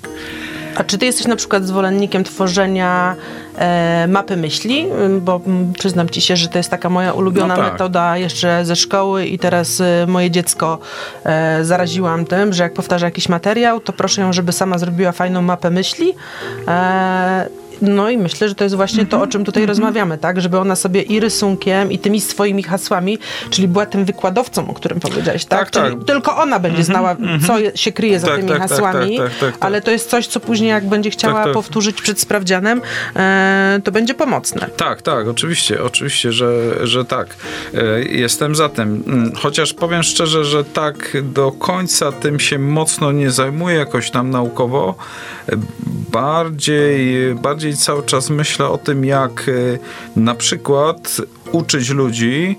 [0.76, 3.16] A czy ty jesteś na przykład zwolennikiem tworzenia
[3.56, 4.86] e, mapy myśli?
[5.20, 7.72] Bo mm, przyznam ci się, że to jest taka moja ulubiona No tak.
[7.72, 10.78] metoda jeszcze ze szkoły i teraz e, moje dziecko
[11.24, 15.42] e, zaraziłam tym, że jak powtarza jakiś materiał, to proszę ją, żeby sama zrobiła fajną
[15.42, 16.14] mapę myśli.
[17.82, 20.40] No i myślę, że to jest właśnie to, o czym tutaj rozmawiamy, tak?
[20.40, 23.18] Żeby ona sobie i rysunkiem, i tymi swoimi hasłami,
[23.50, 25.70] czyli była tym wykładowcą, o którym powiedziałeś, tak?
[25.70, 26.06] Tak, czyli tak.
[26.06, 27.16] tylko ona będzie znała,
[27.46, 29.64] co je, się kryje za Tak, tymi tak, tak, hasłami, tak, tak, tak, tak.
[29.64, 31.52] ale to jest coś, co później jak będzie chciała Tak, tak.
[31.52, 32.82] powtórzyć przed sprawdzianem,
[33.16, 34.68] e, to będzie pomocne.
[34.76, 36.52] Tak, tak, oczywiście, oczywiście, że,
[36.86, 37.36] że tak.
[37.74, 39.02] E, Jestem za tym.
[39.06, 44.30] Mm, Chociaż powiem szczerze, że tak do końca tym się mocno nie zajmuję jakoś tam
[44.30, 44.94] naukowo.
[45.48, 45.52] E,
[46.12, 47.34] Bardziej,
[47.76, 49.78] cały czas myślę o tym, jak e,
[50.20, 51.16] na przykład
[51.52, 52.58] uczyć ludzi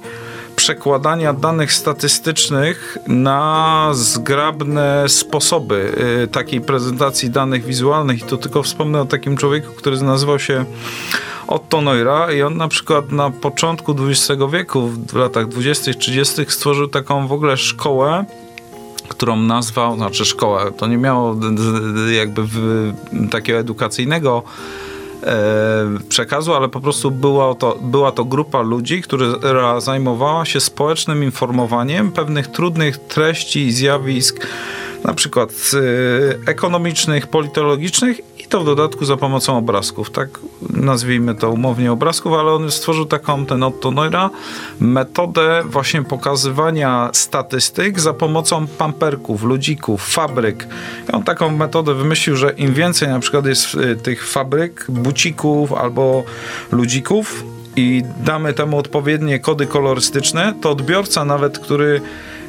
[0.55, 8.19] przekładania danych statystycznych na zgrabne sposoby y, takiej prezentacji danych wizualnych.
[8.19, 10.65] I tu tylko wspomnę o takim człowieku, który nazywał się
[11.47, 16.41] Otto Neura i on na przykład na początku XX wieku, w latach 20., 30.
[16.47, 18.25] stworzył taką w ogóle szkołę,
[19.07, 21.35] którą nazwał, znaczy szkołę, to nie miało
[22.11, 22.41] jakby
[23.31, 24.43] takiego edukacyjnego
[26.09, 32.11] przekazu, ale po prostu była to, była to grupa ludzi, która zajmowała się społecznym informowaniem
[32.11, 34.47] pewnych trudnych treści i zjawisk,
[35.03, 40.29] na przykład e, ekonomicznych, politologicznych i to w dodatku za pomocą obrazków, tak
[40.69, 44.29] nazwijmy to umownie obrazków, ale on stworzył taką, ten Otto Neura,
[44.79, 50.67] metodę właśnie pokazywania statystyk za pomocą pamperków, ludzików, fabryk.
[51.09, 55.73] I on taką metodę wymyślił, że im więcej na przykład jest y, tych fabryk, bucików
[55.73, 56.23] albo
[56.71, 57.43] ludzików
[57.75, 62.01] i damy temu odpowiednie kody kolorystyczne, to odbiorca nawet, który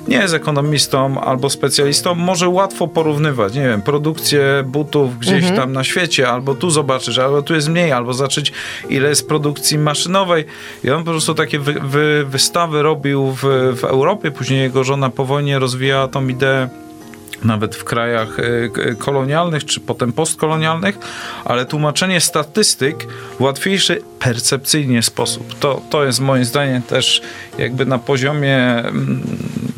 [0.09, 5.85] nie jest ekonomistą albo specjalistą, może łatwo porównywać, nie wiem, produkcję butów gdzieś tam na
[5.85, 8.53] świecie, albo tu zobaczysz, albo tu jest mniej, albo zobaczyć,
[8.89, 10.45] ile jest produkcji maszynowej.
[10.85, 13.43] I on po prostu takie wy, wy, wystawy robił w,
[13.81, 16.69] w Europie, później jego żona po wojnie rozwijała tą ideę
[17.45, 20.99] nawet w krajach e, k- kolonialnych, czy potem postkolonialnych,
[21.45, 23.07] ale tłumaczenie statystyk
[23.39, 25.59] w łatwiejszy percepcyjnie sposób.
[25.59, 27.23] To, to jest moim zdaniem też
[27.59, 28.83] jakby na poziomie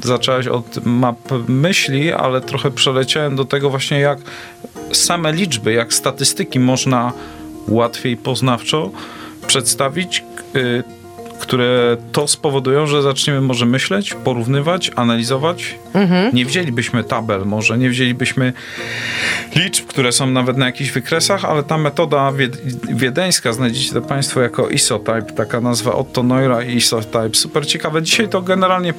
[0.02, 4.18] zacząłeś od map myśli, ale trochę przeleciałem do tego właśnie jak
[4.92, 7.12] same liczby, jak statystyki można
[7.68, 8.90] łatwiej poznawczo
[9.46, 10.24] przedstawić,
[10.56, 10.82] y,
[11.38, 15.78] które to spowodują, że zaczniemy może myśleć, porównywać, analizować.
[16.32, 18.52] Nie wzięlibyśmy tabel może, nie wzięlibyśmy
[19.56, 24.40] liczb, które są nawet na jakichś wykresach, ale ta metoda wied- wiedeńska, znajdziecie to Państwo
[24.40, 28.02] jako isotype, taka nazwa Otto Neura i isotype, super ciekawe.
[28.02, 28.92] Dzisiaj to generalnie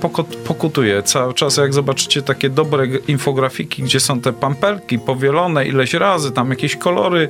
[0.48, 1.04] pokutuje.
[1.04, 6.50] Cały czas jak zobaczycie takie dobre infografiki, gdzie są te pamperki powielone ileś razy, tam
[6.50, 7.30] jakieś kolory,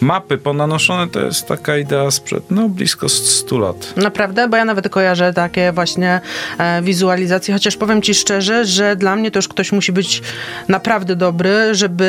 [0.00, 3.92] mapy ponanoszone, to jest taka idea sprzed, no blisko 100 lat.
[3.96, 6.20] Naprawdę, bo ja nawet kojarzę takie właśnie
[6.58, 10.22] e, wizualizacje, chociaż powiem ci szczerze, że dla mnie to już ktoś musi być
[10.68, 12.04] naprawdę dobry, żeby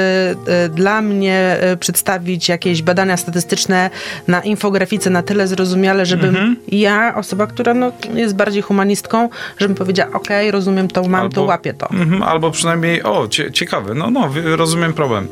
[0.48, 3.90] e, dla mnie e, przedstawić jakieś badania statystyczne
[4.28, 6.56] na infografice na tyle zrozumiale, żebym Mhm.
[6.68, 11.74] ja, osoba, która no, jest bardziej humanistką, żebym powiedziała, okej, rozumiem to, mam to, łapię
[11.74, 11.90] to.
[11.90, 15.28] Mhm, albo przynajmniej, o, cie, ciekawe, no, no, rozumiem problem.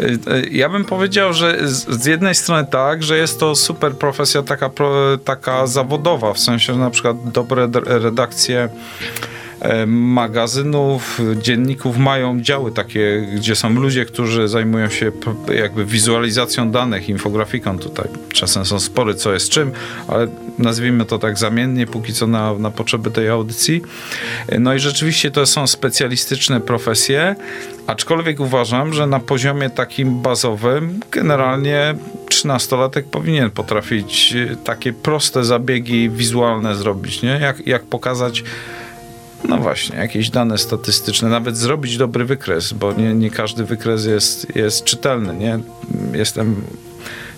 [0.00, 0.18] Y,
[0.50, 4.70] Ja bym powiedział, że z, z jednej strony tak, że jest to super profesja taka,
[5.24, 8.68] taka zawodowa, w sensie, że na przykład dobre redakcje e,
[9.86, 15.12] magazynów, dzienników mają działy takie, gdzie są ludzie, którzy zajmują się
[15.54, 18.08] jakby wizualizacją danych, infografiką tutaj.
[18.32, 19.72] Czasem są spory, co jest czym,
[20.08, 20.26] ale
[20.58, 23.82] nazwijmy to tak zamiennie, póki co na, na potrzeby tej audycji.
[24.58, 27.36] No i rzeczywiście to są specjalistyczne profesje,
[27.86, 31.94] aczkolwiek uważam, że na poziomie takim bazowym generalnie
[32.30, 37.38] 13-latek powinien potrafić e, takie proste zabiegi wizualne zrobić, nie?
[37.42, 38.44] Jak, jak pokazać
[39.44, 44.56] no właśnie, jakieś dane statystyczne, nawet zrobić dobry wykres, bo nie, nie każdy wykres jest,
[44.56, 45.58] jest czytelny, nie?
[46.12, 46.62] Jestem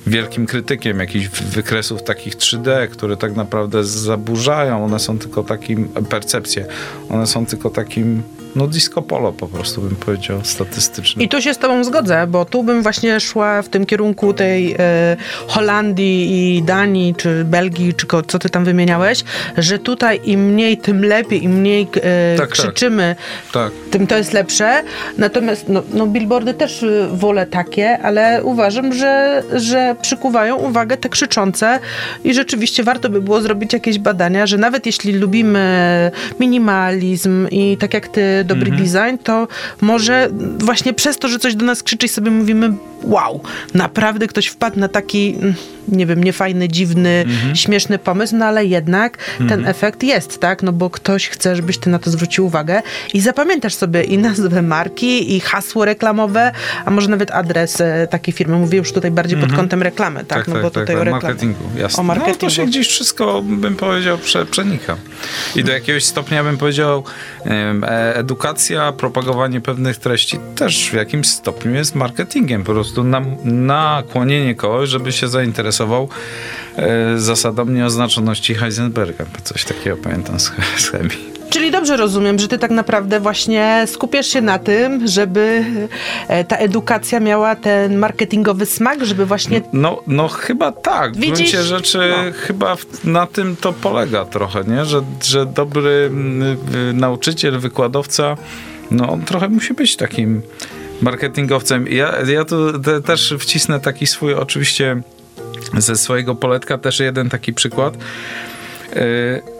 [0.06, 6.66] wielkim krytykiem jakichś wykresów takich 3D, które tak naprawdę zaburzają, one są tylko takim, percepcje,
[7.08, 8.22] one są tylko takim
[8.56, 11.24] no disco polo po prostu bym powiedział statystycznie.
[11.24, 14.74] I tu się z tobą zgodzę, bo tu bym właśnie szła w tym kierunku tej
[14.78, 19.24] e, Holandii i Danii, czy Belgii, czy co ty tam wymieniałeś,
[19.58, 22.58] że tutaj im mniej, tym lepiej, im mniej e, Tak, tak.
[22.58, 23.16] krzyczymy,
[23.52, 23.72] Tak.
[23.90, 24.82] tym to jest lepsze.
[25.18, 31.08] Natomiast no, no billboardy też y, wolę takie, ale uważam, że, że przykuwają uwagę te
[31.08, 31.80] krzyczące
[32.24, 36.10] i rzeczywiście warto by było zrobić jakieś badania, że nawet jeśli lubimy
[36.40, 39.48] minimalizm i tak jak ty dobry design, to
[39.80, 42.72] może właśnie przez to, że coś do nas krzyczy i sobie mówimy
[43.02, 43.40] wow,
[43.74, 45.54] naprawdę ktoś wpadł na taki mm,
[45.88, 47.24] nie wiem, niefajny, dziwny,
[47.54, 50.62] śmieszny pomysł, no ale jednak ten efekt jest, tak?
[50.62, 52.82] No bo ktoś chce, żebyś ty na to zwrócił uwagę
[53.14, 56.52] i zapamiętasz sobie i nazwę marki, i hasło reklamowe,
[56.84, 58.56] a może nawet adres e, takiej firmy.
[58.56, 60.48] Mówię już tutaj bardziej pod kątem reklamy, tak?
[60.48, 62.00] no bo tutaj o o marketingu, jasne.
[62.00, 62.38] O marketingu.
[62.42, 64.96] No to się gdzieś wszystko, bym powiedział, prze, przenika.
[65.56, 67.04] I do jakiegoś stopnia bym powiedział,
[67.44, 72.64] em, e, edukacja, propagowanie pewnych treści też w jakimś stopniu jest marketingiem.
[72.64, 73.04] Po prostu
[73.44, 76.08] nakłonienie kogoś, żeby się zainteresował
[76.76, 79.24] e, zasadą nieoznaczoności Heisenberga.
[79.44, 80.50] Coś takiego pamiętam z
[80.90, 81.39] chemii.
[81.50, 85.64] Czyli dobrze rozumiem, że ty tak naprawdę właśnie skupiasz się na tym, żeby
[86.28, 91.12] e, ta edukacja miała ten marketingowy smak, żeby właśnie No, no chyba tak.
[91.12, 91.36] W Widzisz?
[91.38, 92.16] gruncie rzeczy No.
[92.46, 94.84] chyba w, na tym to polega trochę, nie?
[94.84, 96.10] Że, że dobry
[96.94, 98.36] nauczyciel, wykładowca,
[98.90, 100.42] no on trochę musi być takim
[101.02, 101.86] marketingowcem.
[101.88, 105.00] Ja, ja tu te, też wcisnę taki swój, oczywiście
[105.78, 107.94] ze swojego poletka też jeden taki przykład.
[107.94, 109.59] Y, y,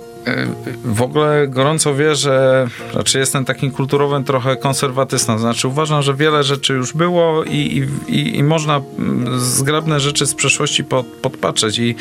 [0.84, 6.72] W ogóle gorąco wierzę, znaczy jestem takim kulturowym trochę konserwatystą, znaczy uważam, że wiele rzeczy
[6.72, 11.94] już było i, i, i, można mm, zgrabne rzeczy z przeszłości pod, podpatrzeć i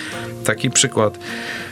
[0.46, 1.20] taki przykład.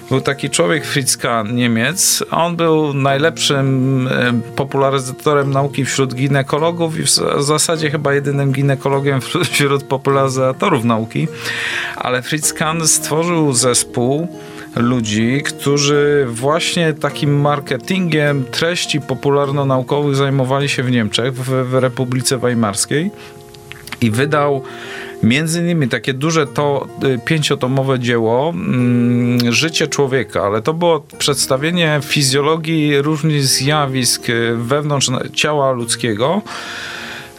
[0.10, 2.24] Był taki człowiek Fritz Kahn, Niemiec.
[2.32, 7.10] On był najlepszym e, popularyzatorem nauki wśród ginekologów i w
[7.44, 11.28] zasadzie chyba jedynym ginekologiem wśród popularyzatorów nauki.
[11.96, 14.28] Ale Fritz Kahn stworzył zespół
[14.80, 23.12] ludzi, którzy właśnie takim marketingiem treści popularno-naukowych zajmowali się w Niemczech, w, w Republice Weimarskiej
[24.02, 24.64] i wydał
[25.24, 32.00] między innymi takie duże to y, pięciotomowe dzieło mm, Życie człowieka, ale to było przedstawienie
[32.04, 36.42] fizjologii różnych zjawisk y, wewnątrz ciała ludzkiego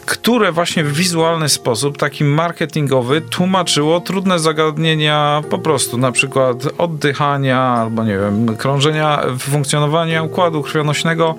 [0.09, 7.59] które właśnie w wizualny sposób, taki marketingowy, tłumaczyło trudne zagadnienia po prostu, na przykład oddychania
[7.59, 11.35] albo nie wiem, krążenia, funkcjonowania układu krwionośnego.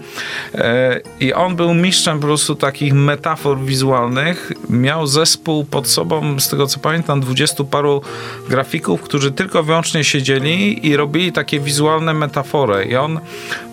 [0.55, 4.53] E, I on był mistrzem po prostu takich metafor wizualnych.
[4.69, 8.03] Miał zespół pod sobą, z tego co pamiętam, dwudziestu paru
[8.49, 12.85] grafików, którzy tylko wyłącznie siedzieli i robili takie wizualne metafory.
[12.85, 13.21] I on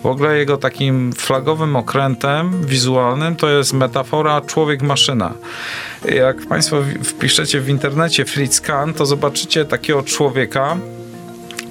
[0.02, 4.40] w ogóle jego takim flagowym okrętem wizualnym to jest metafora
[4.88, 5.34] człowiek-maszyna.
[6.14, 8.24] Jak Państwo wpiszecie w internecie
[8.62, 10.76] Kahn, to zobaczycie takiego człowieka,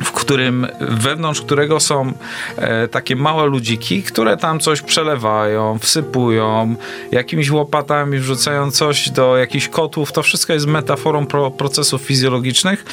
[0.03, 2.13] w którym, wewnątrz którego są
[2.57, 6.75] e, takie małe ludziki, które tam coś przelewają, wsypują,
[7.11, 10.11] jakimiś łopatami wrzucają coś do jakichś kotłów.
[10.11, 12.85] To wszystko jest metaforą pro, procesów fizjologicznych.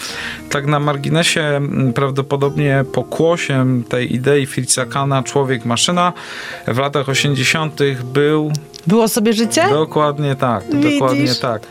[0.50, 1.60] Tak na marginesie
[1.94, 6.12] prawdopodobnie pokłosiem tej idei Fritza Kahna człowiek-maszyna
[6.68, 7.80] w latach 80.
[8.04, 8.52] był
[8.86, 9.66] było sobie życie?
[9.70, 10.92] Dokładnie tak, Widzisz?
[10.92, 11.62] dokładnie tak.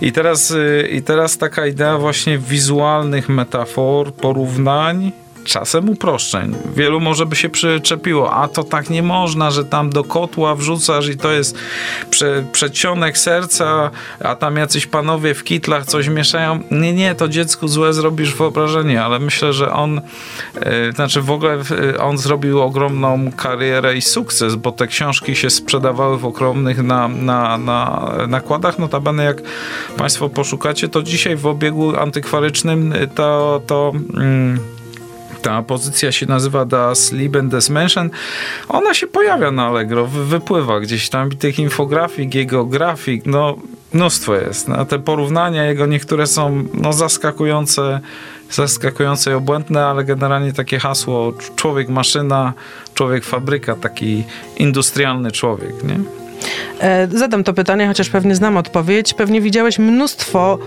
[0.00, 5.12] I teraz, y, I teraz taka idea właśnie wizualnych metafor, porównań,
[5.48, 6.54] czasem uproszczeń.
[6.76, 11.08] Wielu może by się przyczepiło, a to tak nie można, że tam do kotła wrzucasz
[11.08, 11.56] i to jest
[12.10, 13.90] prze, przedsionek serca,
[14.24, 16.60] a tam jacyś panowie w kitlach coś mieszają.
[16.70, 20.00] Nie, nie, to dziecku złe zrobisz wyobrażenie, ale myślę, że on,
[20.60, 21.58] e, znaczy w ogóle
[21.94, 27.08] e, on zrobił ogromną karierę i sukces, bo te książki się sprzedawały w ogromnych na,
[27.08, 28.78] na, na nakładach.
[28.78, 29.42] Notabene jak
[29.96, 34.77] Państwo poszukacie, to dzisiaj w obiegu antykwarycznym e, to, to mm,
[35.42, 38.10] ta pozycja się nazywa Das Leben des Menschen.
[38.68, 43.56] Ona się pojawia na Allegro, wy- wypływa gdzieś tam tych infografik, jego grafik, no
[43.94, 44.68] mnóstwo jest.
[44.68, 48.00] No, te porównania jego niektóre są no, zaskakujące,
[48.50, 52.52] zaskakujące i obłędne, ale generalnie takie hasło człowiek maszyna,
[52.94, 54.24] człowiek fabryka, taki
[54.56, 55.98] industrialny człowiek, nie?
[56.80, 59.14] E, Zadam to pytanie, chociaż pewnie znam odpowiedź.
[59.14, 60.58] Pewnie widziałeś mnóstwo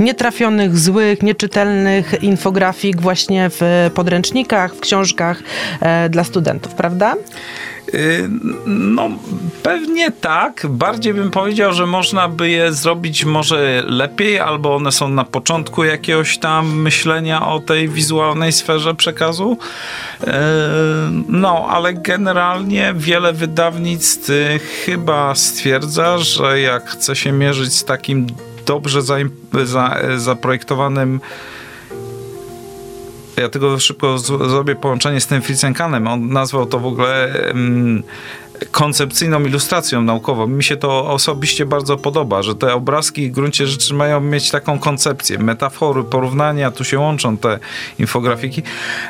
[0.00, 5.42] nietrafionych, złych, nieczytelnych infografik właśnie w podręcznikach, w książkach
[5.80, 7.16] e, dla studentów, prawda?
[7.94, 8.28] Y,
[8.66, 9.10] no,
[9.62, 10.66] pewnie tak.
[10.68, 15.84] Bardziej bym powiedział, że można by je zrobić może lepiej, albo one są na początku
[15.84, 19.58] jakiegoś tam myślenia o tej wizualnej sferze przekazu.
[20.22, 20.26] Y,
[21.28, 24.30] no, ale generalnie wiele wydawnictw
[24.84, 28.26] chyba stwierdza, że jak chce się mierzyć z takim
[28.68, 29.02] dobrze
[30.16, 31.20] zaprojektowanym
[33.36, 36.06] ja tylko szybko zrobię połączenie z tym Fritzenkanem.
[36.06, 38.02] On nazwał to w ogóle um,
[38.70, 40.46] koncepcyjną ilustracją naukową.
[40.46, 44.78] Mi się to osobiście bardzo podoba, że te obrazki w gruncie rzeczy mają mieć taką
[44.78, 45.38] koncepcję.
[45.38, 47.58] Metafory, porównania, tu się łączą te
[47.98, 48.62] infografiki.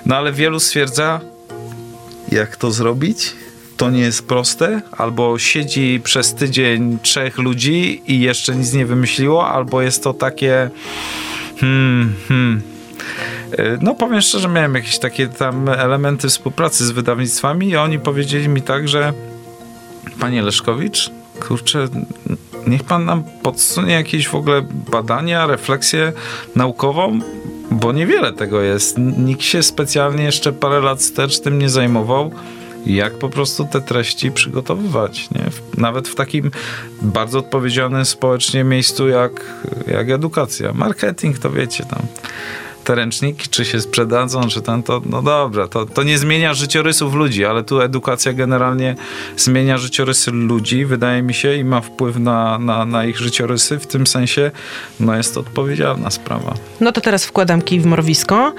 [0.06, 1.20] No ale wielu stwierdza,
[2.32, 3.34] jak to zrobić?
[3.78, 9.48] To nie jest proste, albo siedzi przez tydzień trzech ludzi i jeszcze nic nie wymyśliło,
[9.48, 10.70] albo jest to takie
[11.60, 12.62] hmm, hmm,
[13.52, 18.48] E, no powiem szczerze, miałem jakieś takie tam elementy współpracy z wydawnictwami i oni powiedzieli
[18.48, 19.12] mi tak, że
[20.20, 21.10] panie Leszkowicz,
[21.40, 21.88] kurczę,
[22.66, 26.12] niech pan nam podsunie jakieś w ogóle badania, refleksję
[26.56, 27.20] naukową,
[27.70, 28.98] bo niewiele tego jest.
[28.98, 32.30] Nikt się specjalnie jeszcze parę lat wstecz tym nie zajmował
[32.88, 35.31] jak po prostu te treści przygotowywać.
[35.31, 35.44] Nie?
[35.77, 36.51] Nawet w takim
[37.03, 39.44] bardzo odpowiedzialnym społecznie miejscu jak,
[39.87, 40.72] jak edukacja.
[40.72, 42.03] Marketing to wiecie tam
[42.88, 47.14] te ręczniki, czy się sprzedadzą, czy tam to, no dobra, to, to nie zmienia życiorysów
[47.14, 48.94] ludzi, ale tu edukacja generalnie
[49.37, 53.87] zmienia życiorysy ludzi, wydaje mi się, i ma wpływ na, na, na ich życiorysy, w
[53.87, 54.51] tym sensie,
[55.01, 56.55] no jest to odpowiedzialna sprawa.
[56.81, 58.53] No to teraz wkładam kij w mrowisko.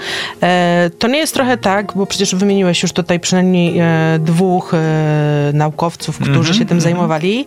[0.43, 5.51] E, to nie jest trochę tak, bo przecież wymieniłeś już tutaj przynajmniej e, dwóch e,
[5.53, 6.83] naukowców, którzy mm -hmm, się tym mm -hmm.
[6.83, 7.45] zajmowali,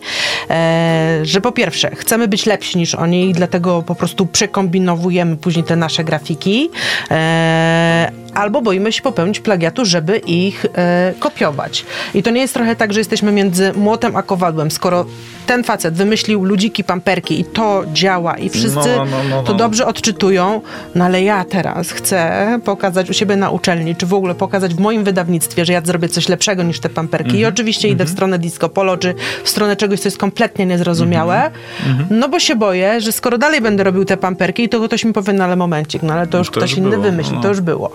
[0.49, 5.63] e, że po pierwsze, chcemy być lepsi niż oni i dlatego po prostu przekombinowujemy później
[5.63, 6.69] te nasze grafiki,
[7.09, 11.85] e, albo boimy się popełnić plagiatu, żeby ich e, kopiować.
[12.13, 14.71] I to nie jest trochę tak, że jesteśmy między młotem a kowadłem.
[14.71, 15.05] Skoro
[15.45, 19.57] ten facet wymyślił ludziki pamperki i to działa i wszyscy no, no, no, to no.
[19.57, 20.61] dobrze odczytują,
[20.95, 24.79] no ale ja teraz chcę pokazać u siebie na uczelni, czy w ogóle pokazać w
[24.79, 27.29] moim wydawnictwie, że ja zrobię coś lepszego niż te pamperki.
[27.29, 27.39] Mm -hmm.
[27.39, 27.53] I mhm.
[27.53, 27.95] oczywiście mm -hmm.
[27.95, 28.15] idę w mhm.
[28.17, 32.05] stronę disco polo, czy w stronę czegoś, co jest kompletnie niezrozumiałe, mm -hmm.
[32.09, 35.33] no bo się boję, że skoro dalej będę robił te pamperki, to ktoś mi powie,
[35.33, 37.61] no ale momencik, no ale to już to ktoś już inny było, wymyślił, to już
[37.61, 37.91] było.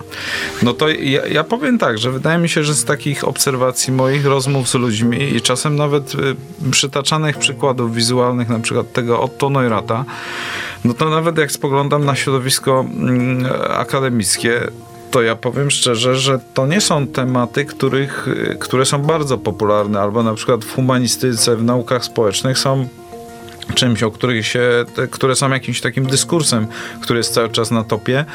[0.63, 4.25] No to ja, ja, powiem tak, że wydaje mi się, że z takich obserwacji moich,
[4.25, 6.17] rozmów z ludźmi i czasem nawet y,
[6.71, 10.05] przytaczanych przykładów wizualnych, na przykład tego Otto Neurata,
[10.85, 14.61] no to nawet jak spoglądam na środowisko mm, akademickie,
[15.11, 19.99] to ja powiem szczerze, że to nie są tematy, których, y, które są bardzo popularne,
[19.99, 22.87] albo na przykład w humanistyce, w naukach społecznych są
[23.75, 26.67] czymś, o których się, te, które są jakimś takim dyskursem,
[27.01, 28.25] który jest cały czas na topie.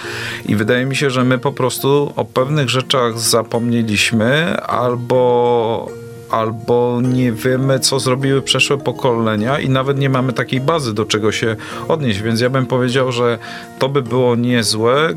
[0.46, 6.03] I wydaje mi się, że my po prostu o pewnych rzeczach zapomnieliśmy albo
[6.34, 11.32] albo nie wiemy, co zrobiły przeszłe pokolenia i nawet nie mamy takiej bazy, do czego
[11.32, 11.56] się
[11.88, 12.22] odnieść.
[12.22, 13.38] Więc ja bym powiedział, że
[13.78, 15.14] to by było niezłe,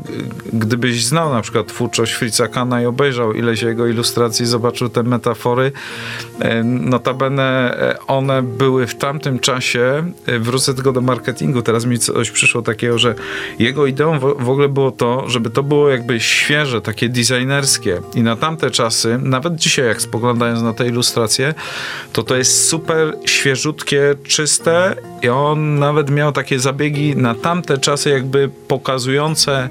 [0.52, 5.72] gdybyś znał na przykład twórczość Fritza Kana i obejrzał ileś jego ilustracji, zobaczył te metafory.
[6.40, 11.98] E, notabene e, one były w tamtym czasie, e, wrócę tylko do marketingu, teraz mi
[11.98, 13.14] coś przyszło takiego, że
[13.58, 18.36] jego ideą w ogóle było to, żeby to było jakby świeże, takie designerskie i na
[18.36, 21.54] tamte czasy, nawet dzisiaj jak spoglądając na te ilustracje, ilustracje,
[22.12, 28.10] to to jest super świeżutkie, czyste i on nawet miał takie zabiegi na tamte czasy
[28.10, 29.68] jakby pokazujące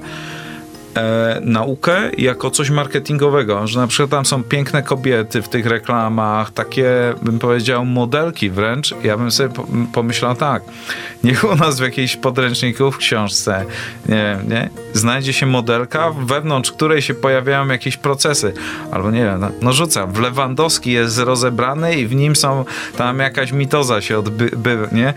[0.96, 6.50] e, naukę jako coś marketingowego, że na przykład tam są piękne kobiety w tych reklamach,
[6.50, 8.94] takie bym powiedział modelki wręcz.
[9.04, 9.54] Ja bym sobie
[9.92, 10.62] pomyślał tak,
[11.24, 13.64] niech u nas w jakiejś podręczniku w książce,
[14.08, 14.70] nie nie?
[14.92, 18.52] Znajdzie się modelka, wewnątrz której się pojawiają jakieś procesy.
[18.90, 22.64] Albo nie wiem, no, no rzucam, w Lewandowski jest rozebrany i w nim są,
[22.96, 25.14] tam jakaś mitoza się odbywa, nie?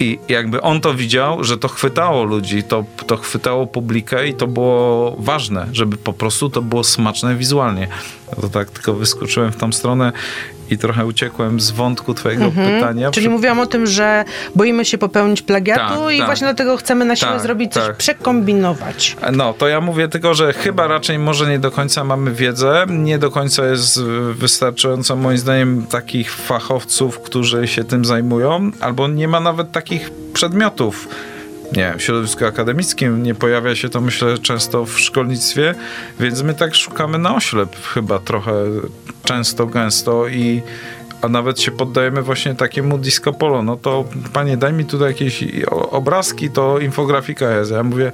[0.00, 4.46] I jakby on to widział, że to chwytało ludzi, to, to chwytało publikę i to
[4.46, 7.88] było ważne, żeby po prostu to było smaczne wizualnie.
[8.36, 10.12] No to tak tylko wyskoczyłem w tą stronę
[10.70, 12.74] i trochę uciekłem z wątku twojego mhm.
[12.74, 13.10] pytania.
[13.10, 13.30] Czyli Przy...
[13.30, 16.26] mówiłam o tym, że boimy się popełnić plagiatu tak, i tak.
[16.26, 17.96] właśnie dlatego chcemy na siłę tak, zrobić coś, tak.
[17.96, 19.16] przekombinować.
[19.32, 23.18] No, to ja mówię tylko, że chyba raczej może nie do końca mamy wiedzę, nie
[23.18, 24.02] do końca jest
[24.32, 31.08] wystarczająco moim zdaniem takich fachowców, którzy się tym zajmują, albo nie ma nawet takich przedmiotów
[31.76, 35.74] nie w środowisku akademickim nie pojawia się to myślę często w szkolnictwie,
[36.20, 38.52] więc my tak szukamy na oślep chyba trochę
[39.24, 40.62] często, gęsto i
[41.22, 43.62] a nawet się poddajemy właśnie takiemu disco polo.
[43.62, 45.44] No to panie, daj mi tutaj jakieś
[45.90, 47.70] obrazki, to infografika jest.
[47.70, 48.12] Ja mówię,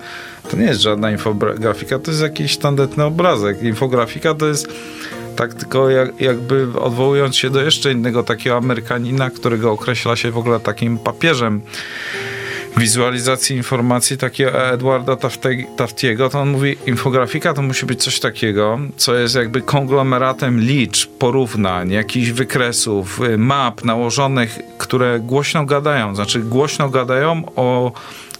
[0.50, 3.62] to nie jest żadna infografika, to jest jakiś tandetny obrazek.
[3.62, 4.68] Infografika to jest
[5.36, 10.38] Tak tylko jak, jakby odwołując się do jeszcze innego takiego Amerykanina, którego określa się w
[10.38, 11.60] ogóle takim papieżem
[12.76, 15.16] wizualizacji informacji takiego Edwarda
[15.76, 21.10] Taftiego, to on mówi, infografika to musi być coś takiego, co jest jakby konglomeratem liczb,
[21.18, 27.92] porównań, jakichś wykresów, y, map nałożonych, które głośno gadają, znaczy głośno gadają o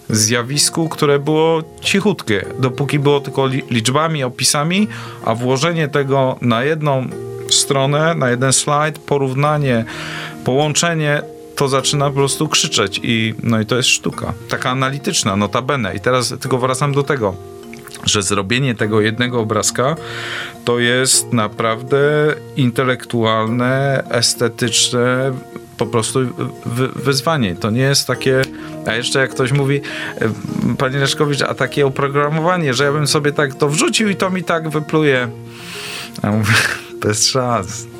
[0.09, 4.87] zjawisku, które było cichutkie, dopóki było tylko liczbami, opisami,
[5.25, 7.07] a włożenie tego na jedną
[7.49, 9.85] stronę, na jeden slajd, porównanie,
[10.43, 11.21] połączenie,
[11.57, 14.33] to zaczyna po prostu krzyczeć i no i to jest sztuka.
[14.49, 15.95] Taka analityczna, notabene.
[15.95, 17.35] I teraz tylko wracam do tego
[18.05, 19.95] że zrobienie tego jednego obrazka
[20.65, 21.97] to jest naprawdę
[22.55, 25.31] intelektualne, estetyczne,
[25.77, 26.19] po prostu
[26.65, 27.55] wy wyzwanie.
[27.55, 28.41] To nie jest takie,
[28.85, 29.81] a jeszcze jak ktoś mówi,
[30.21, 30.29] e,
[30.77, 34.43] panie Leszkowicz, a takie oprogramowanie, że ja bym sobie tak to wrzucił i to mi
[34.43, 35.29] tak wypluje.
[36.23, 36.53] Ja mówię,
[37.03, 37.96] bez szans.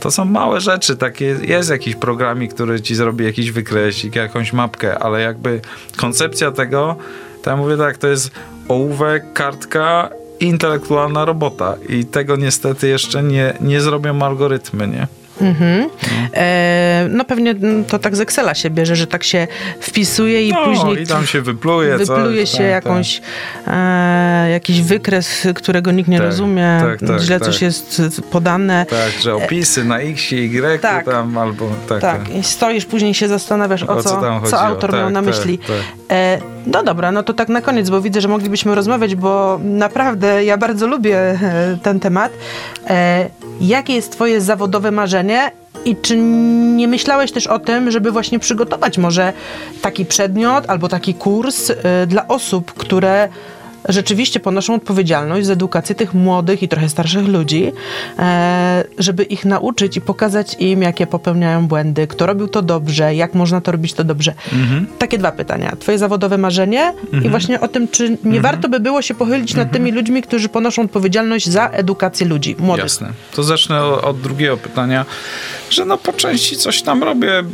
[0.00, 4.98] To są małe rzeczy, takie, jest jakiś programik, który ci zrobi jakiś wykresik, jakąś mapkę,
[4.98, 5.60] ale jakby
[5.96, 6.96] koncepcja tego,
[7.42, 8.30] to ja mówię tak, to jest
[8.68, 15.06] ołówek, kartka intelektualna robota i tego niestety jeszcze nie, nie zrobią algorytmy, nie?
[15.40, 15.90] Mhm.
[16.34, 17.54] E, no pewnie
[17.88, 19.46] to tak z Excela się bierze, że tak się
[19.80, 21.02] wpisuje i no, później...
[21.02, 23.20] i tam się wypluje Wypluje coś, się tak, jakąś,
[23.64, 23.74] tak.
[23.74, 27.62] E, jakiś wykres, którego nikt nie tak, rozumie, tak, tak, źle coś tak.
[27.62, 28.86] jest podane.
[28.90, 31.70] Tak, że opisy na X, Y tak, tam albo...
[31.88, 32.34] Tak, tak.
[32.34, 35.58] i stoisz, później się zastanawiasz, o, o co, co, co autor miał na myśli.
[36.10, 40.44] E, no dobra, no to tak na koniec, bo widzę, że moglibyśmy rozmawiać, bo naprawdę
[40.44, 42.32] ja bardzo lubię e, ten temat.
[42.86, 43.30] E,
[43.60, 45.27] jakie jest twoje zawodowe marzenie
[45.84, 46.16] i czy
[46.76, 49.32] nie myślałeś też o tym, żeby właśnie przygotować może
[49.82, 51.76] taki przedmiot albo taki kurs y,
[52.06, 53.28] dla osób, które
[53.88, 57.72] rzeczywiście ponoszą odpowiedzialność za edukację tych młodych i trochę starszych ludzi,
[58.18, 63.34] e, żeby ich nauczyć i pokazać im, jakie popełniają błędy, kto robił to dobrze, jak
[63.34, 64.34] można to robić to dobrze.
[64.52, 64.86] Mhm.
[64.98, 65.76] Takie dwa pytania.
[65.78, 67.24] Twoje zawodowe marzenie mhm.
[67.24, 68.42] i właśnie o tym, czy nie mhm.
[68.42, 72.84] warto by było się pochylić nad tymi ludźmi, którzy ponoszą odpowiedzialność za edukację ludzi, młodych.
[72.84, 73.12] Jasne.
[73.34, 75.04] To zacznę od drugiego pytania,
[75.70, 77.44] że no po części coś tam robię,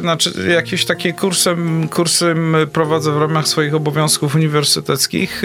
[0.00, 1.56] znaczy jakieś takie kursy,
[1.90, 2.34] kursy
[2.72, 5.42] prowadzę w ramach swoich obowiązków uniwersyteckich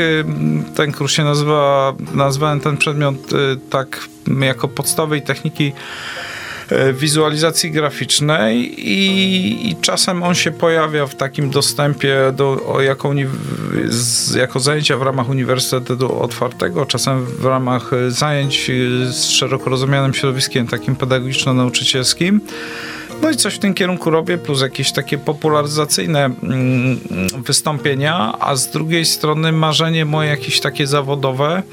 [0.76, 3.36] ten kurs się nazywa, nazwałem ten przedmiot y,
[3.70, 4.08] tak
[4.42, 5.74] jako podstawy techniki
[6.72, 13.12] y, wizualizacji graficznej i, i, czasem on się pojawia w takim dostępie do, jako,
[13.86, 18.72] z, jako zajęcia w ramach Uniwersytetu Otwartego, czasem w ramach zajęć
[19.10, 22.40] z szeroko rozumianym środowiskiem takim pedagogiczno-nauczycielskim.
[23.22, 27.00] No i coś w tym kierunku robię, plus jakieś takie popularyzacyjne mm,
[27.46, 31.64] wystąpienia, a z drugiej strony marzenie moje jakieś takie zawodowe,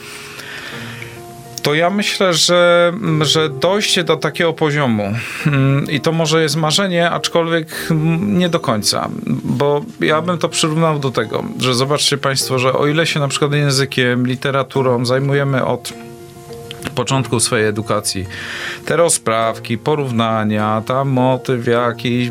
[1.65, 5.13] to ja myślę, że, że dojście do takiego poziomu
[5.47, 7.89] mm, i to może jest marzenie, aczkolwiek
[8.21, 9.09] nie do końca,
[9.45, 13.29] bo ja bym to przyrównał do tego, że zobaczcie Państwo, że o ile się na
[13.29, 15.93] przykład językiem, literaturą zajmujemy od
[16.91, 18.27] początku swojej edukacji.
[18.85, 22.31] Te rozprawki, porównania, tam motyw jakiś,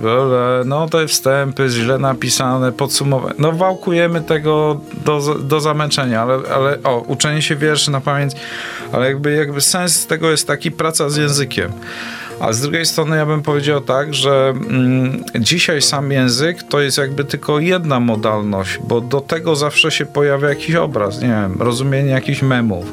[0.66, 3.36] no te wstępy źle napisane, podsumowanie.
[3.39, 8.34] No wałkujemy tego do, do zamęczenia, ale, ale o, uczenie się wierszy na pamięć,
[8.91, 11.72] ale jakby, jakby sens tego jest taki praca z językiem.
[12.40, 16.98] A z drugiej strony ja bym powiedział tak, że mm, dzisiaj sam język to jest
[16.98, 22.10] jakby tylko jedna modalność, bo do tego zawsze się pojawia jakiś obraz, nie wiem, rozumienie
[22.10, 22.86] jakichś memów,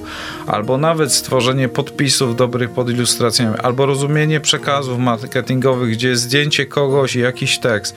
[0.46, 7.16] albo nawet stworzenie podpisów dobrych pod ilustracjami, albo rozumienie przekazów marketingowych, gdzie jest zdjęcie kogoś
[7.16, 7.96] i jakiś tekst.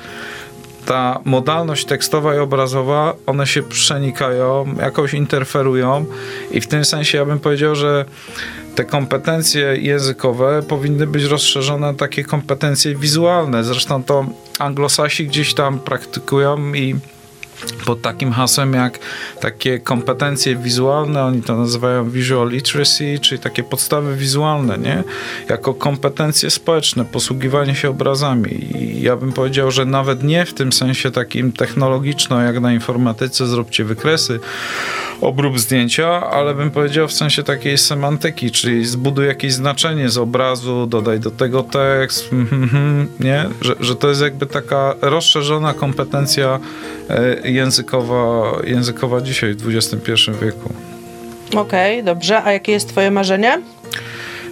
[0.86, 6.06] Ta modalność tekstowa i obrazowa, one się przenikają, jakoś interferują
[6.52, 8.06] i w tym sensie ja bym powiedział, że
[8.76, 13.63] te kompetencje językowe powinny być rozszerzone na takie kompetencje wizualne.
[13.63, 14.26] Zresztą to
[14.59, 16.95] anglosasi gdzieś tam praktykują i
[17.86, 18.99] pod takim hasłem jak
[19.39, 25.03] takie kompetencje wizualne, oni to nazywają visual literacy, czyli takie podstawy wizualne, nie?
[25.49, 28.78] Jako kompetencje społeczne, posługiwanie się obrazami.
[28.78, 33.47] I ja bym powiedział, że nawet nie w tym sensie takim technologiczno, jak na informatyce,
[33.47, 34.39] zróbcie wykresy,
[35.24, 40.88] obrób zdjęcia, ale bym powiedział w sensie takiej semantyki, czyli zbuduj jakieś znaczenie z obrazu,
[40.88, 42.30] dodaj do tego tekst,
[43.19, 43.45] nie?
[43.61, 46.59] Że, że to jest jakby taka rozszerzona kompetencja
[47.09, 50.11] e, językowa, językowa dzisiaj w XXI
[50.41, 50.74] wieku.
[51.55, 52.43] Okej, okay, dobrze.
[52.43, 53.61] A jakie jest twoje marzenie?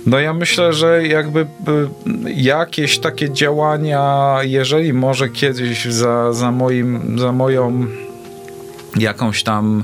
[0.06, 1.48] No ja myślę, że jakby
[2.26, 7.88] jakieś takie działania, jeżeli może kiedyś za, za, moim, za moją
[8.96, 9.84] jakąś tam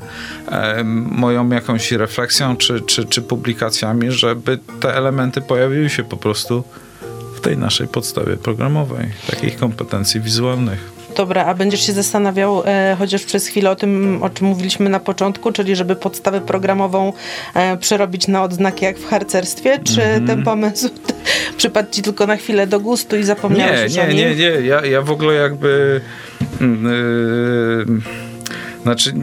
[0.51, 6.63] e, moją jakąś refleksją czy, czy, czy publikacjami, żeby te elementy pojawiły się po prostu
[7.35, 10.97] w tej naszej podstawie programowej, takich kompetencji wizualnych.
[11.15, 14.99] Dobra, a będziesz się zastanawiał e, chociaż przez chwilę o tym, o czym mówiliśmy na
[14.99, 17.13] początku, czyli żeby podstawę programową
[17.53, 20.27] e, przerobić na odznaki jak w harcerstwie, czy mm -hmm.
[20.27, 20.89] ten pomysł
[21.57, 24.67] przypadł ci tylko na chwilę do gustu i zapomniałeś nie, nie, Nie, nie, nie.
[24.67, 26.01] Ja, ja w ogóle jakby...
[26.61, 28.26] Yy,
[28.87, 29.13] znaczy,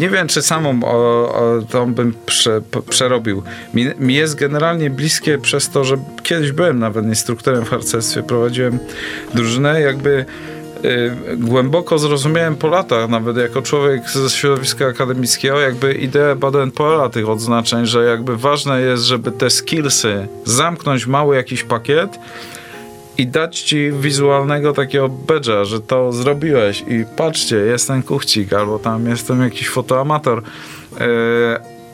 [0.00, 1.34] nie wiem, czy samą o,
[1.72, 3.42] o, bym prze, przerobił.
[3.74, 8.78] Mi, mi, jest generalnie bliskie przez to, że kiedyś byłem nawet instruktorem w harcerstwie, prowadziłem
[9.34, 10.24] drużynę, jakby
[10.84, 17.28] y, głęboko zrozumiałem po latach, nawet jako człowiek ze środowiska akademickiego, jakby ideę Baden-Powella tych
[17.28, 22.18] odznaczeń, że jakby ważne jest, żeby te skillsy zamknąć mały jakiś pakiet,
[23.18, 28.78] i dać ci wizualnego takiego bedża, że to zrobiłeś i patrzcie, jest ten kuchcik, albo
[28.78, 30.42] tam jestem jakiś fotoamator.
[30.92, 30.98] Yy,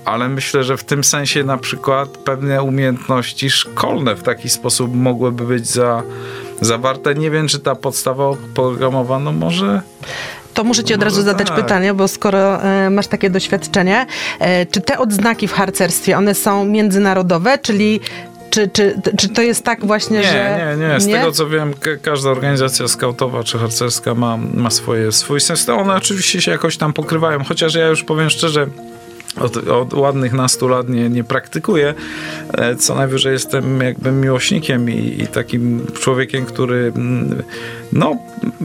[0.04, 5.44] ale myślę, że w tym sensie na przykład pewne umiejętności szkolne w taki sposób mogłyby
[5.44, 6.02] być za,
[6.60, 7.14] zawarte.
[7.14, 9.82] Nie wiem, czy ta podstawa oprogramowana no może
[10.58, 11.56] to muszę ci od razu zadać tak.
[11.56, 14.06] pytanie, bo skoro e, masz takie doświadczenie,
[14.38, 18.00] e, czy te odznaki w harcerstwie, one są międzynarodowe, czyli
[18.51, 20.76] czy, czy, czy to jest tak właśnie, nie, że...
[20.78, 21.14] Nie, nie, Z nie?
[21.14, 25.68] tego co wiem, każda organizacja skautowa czy harcerska ma, ma swoje, swój sens.
[25.68, 28.66] One oczywiście się jakoś tam pokrywają, chociaż ja już powiem szczerze,
[29.41, 31.95] od, od ładnych nastu lat nie, nie praktykuję.
[32.53, 37.43] E, co najwyżej jestem jakby miłośnikiem i, i takim człowiekiem, który mm,
[37.93, 38.16] no,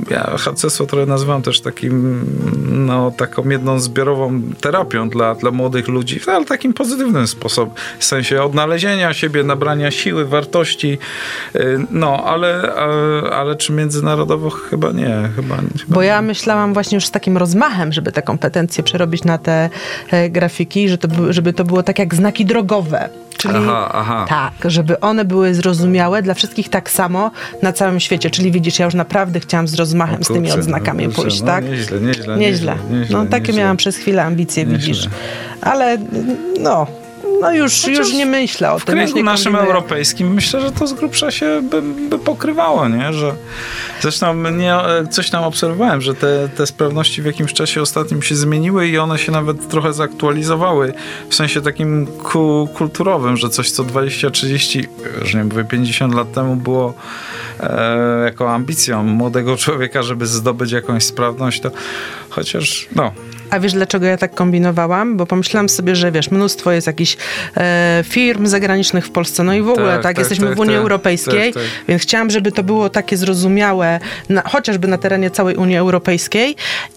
[0.09, 2.25] ja harcerstwo trochę nazywam też takim,
[2.69, 8.43] no, taką jedną zbiorową terapią dla, dla młodych ludzi, ale takim pozytywnym sposobem, w sensie
[8.43, 10.97] odnalezienia siebie, nabrania siły, wartości,
[11.55, 12.73] y, no, ale,
[13.31, 14.49] ale czy międzynarodowo?
[14.49, 15.29] Chyba nie.
[15.35, 19.37] Chyba, chyba Bo ja myślałam właśnie już z takim rozmachem, żeby te kompetencje przerobić na
[19.37, 19.69] te
[20.11, 20.29] e,
[20.63, 23.09] grafiki, że to, żeby to było tak jak znaki drogowe.
[23.37, 24.25] Czyli aha, aha.
[24.29, 28.29] tak, żeby one były zrozumiałe dla wszystkich tak samo na całym świecie.
[28.29, 31.45] Czyli widzisz, ja już naprawdę chciałam z rozmachem kurczę, z tymi odznakami no, pójść, no,
[31.45, 31.65] tak?
[31.65, 32.75] Nieźle, nieźle, nieźle.
[32.91, 33.17] nieźle.
[33.17, 33.61] no takie nieźle.
[33.61, 35.09] miałam przez chwilę ambicje, widzisz.
[35.61, 35.97] Ale
[36.59, 36.87] no,
[37.41, 38.95] no już, już nie myślę o w tym.
[38.95, 43.13] W kręgu naszym europejskim myślę, że to z grubsza się by, by pokrywało, nie?
[43.13, 43.35] Że
[44.01, 44.75] zresztą nie,
[45.11, 49.17] coś tam obserwowałem, że te, te sprawności w jakimś czasie ostatnim się zmieniły i one
[49.17, 50.93] się nawet trochę zaktualizowały
[51.29, 54.87] w sensie takim ku, kulturowym, że coś co 20, 30,
[55.21, 56.93] już nie mówię 50 lat temu było
[57.59, 61.71] e, jako ambicją młodego człowieka, żeby zdobyć jakąś sprawność, to
[62.29, 63.11] chociaż no
[63.53, 65.17] a wiesz, dlaczego ja tak kombinowałam?
[65.17, 67.17] Bo pomyślałam sobie, że wiesz, mnóstwo jest jakichś
[67.57, 70.59] e, firm zagranicznych w Polsce, no i w ogóle, tak, tak, tak jesteśmy tak, w
[70.59, 73.99] Unii tak, Europejskiej, tak, więc chciałam, żeby to było takie zrozumiałe,
[74.29, 76.55] na, chociażby na terenie całej Unii Europejskiej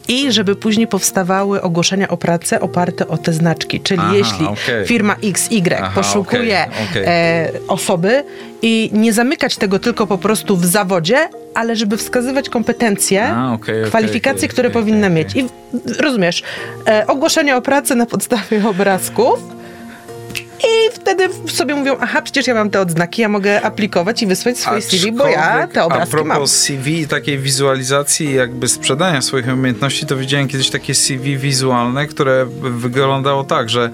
[0.09, 3.81] i żeby później powstawały ogłoszenia o pracę oparte o te znaczki.
[3.81, 4.87] Czyli Aha, jeśli okay.
[4.87, 7.07] firma XY Aha, poszukuje okay, okay.
[7.07, 8.25] E, osoby
[8.63, 13.83] i nie zamykać tego tylko po prostu w zawodzie, ale żeby wskazywać kompetencje, A, okay,
[13.87, 15.37] kwalifikacje, okay, które okay, powinna mieć.
[15.37, 15.47] I
[15.99, 16.43] rozumiesz,
[16.89, 19.57] e, ogłoszenie o pracę na podstawie obrazków.
[20.59, 24.59] I wtedy sobie mówią, aha, przecież ja mam te odznaki, ja mogę aplikować i wysłać
[24.59, 26.31] swoje CV, bo ja te obrazki mam.
[26.31, 26.49] A propos mam.
[26.49, 32.47] CV i takiej wizualizacji jakby sprzedania swoich umiejętności, to widziałem kiedyś takie CV wizualne, które
[32.61, 33.91] wyglądało tak, że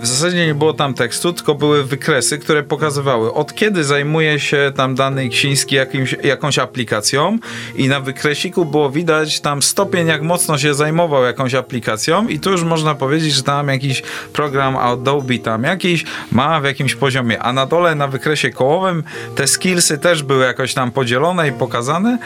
[0.00, 4.72] w zasadzie nie było tam tekstu, tylko były wykresy, które pokazywały od kiedy zajmuje się
[4.76, 7.38] tam dany ksiński jakimś, jakąś aplikacją
[7.76, 12.50] i na wykresiku było widać tam stopień, jak mocno się zajmował jakąś aplikacją i tu
[12.50, 14.02] już można powiedzieć, że tam jakiś
[14.32, 19.02] program Adobe tam jakiś ma w jakimś poziomie, a na dole na wykresie kołowym
[19.34, 22.18] te skillsy też były jakoś tam podzielone i pokazane,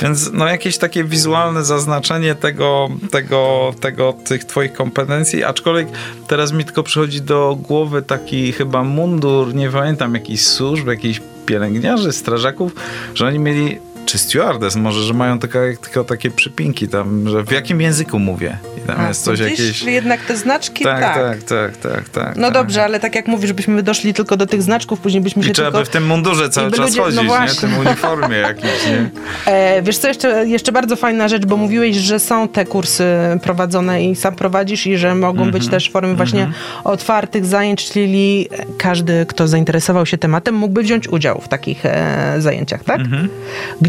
[0.00, 5.88] więc no jakieś takie wizualne zaznaczenie tego, tego, tego tych twoich kompetencji, aczkolwiek
[6.28, 12.12] teraz mi tylko przychodzi do głowy taki chyba mundur, nie pamiętam, jakiś służb, jakichś pielęgniarzy,
[12.12, 12.74] strażaków,
[13.14, 17.50] że oni mieli czy stewardess może, że mają tylko, tylko takie przypinki tam, że w
[17.50, 18.58] jakim języku mówię.
[18.78, 19.82] I tam A, jest coś jakieś...
[19.82, 21.00] jednak te znaczki, tak.
[21.00, 22.08] Tak, tak, tak, tak.
[22.08, 22.54] tak no tak.
[22.54, 25.52] dobrze, ale tak jak mówisz, żebyśmy doszli tylko do tych znaczków, później byśmy I się
[25.52, 25.78] trzeba tylko...
[25.78, 27.02] by w tym mundurze cały czas ludzie...
[27.02, 27.48] chodzić, no nie?
[27.48, 29.10] W tym uniformie jakimś, nie?
[29.46, 33.04] E, wiesz co, jeszcze, jeszcze bardzo fajna rzecz, bo mówiłeś, że są te kursy
[33.42, 35.52] prowadzone i sam prowadzisz i że mogą mm -hmm.
[35.52, 36.18] być też w formie mm -hmm.
[36.18, 36.62] właśnie mhm.
[36.84, 38.48] otwartych zajęć, czyli
[38.78, 43.00] każdy, kto zainteresował się tematem, mógłby wziąć udział w takich e, zajęciach, tak?
[43.00, 43.28] Mm -hmm.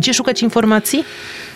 [0.04, 1.06] Gdzie szukać informacji?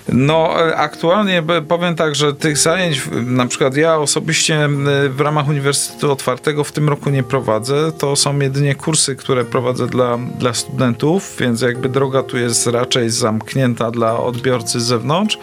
[0.09, 4.69] No, e, aktualnie powiem tak, że tych zajęć, na przykład ja osobiście
[5.09, 7.91] w ramach Uniwersytetu Otwartego w tym roku nie prowadzę.
[7.97, 13.09] To są jedynie kursy, które prowadzę dla, dla studentów, więc jakby droga tu jest raczej
[13.09, 15.37] zamknięta dla odbiorcy z zewnątrz.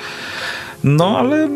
[0.84, 1.48] No, ale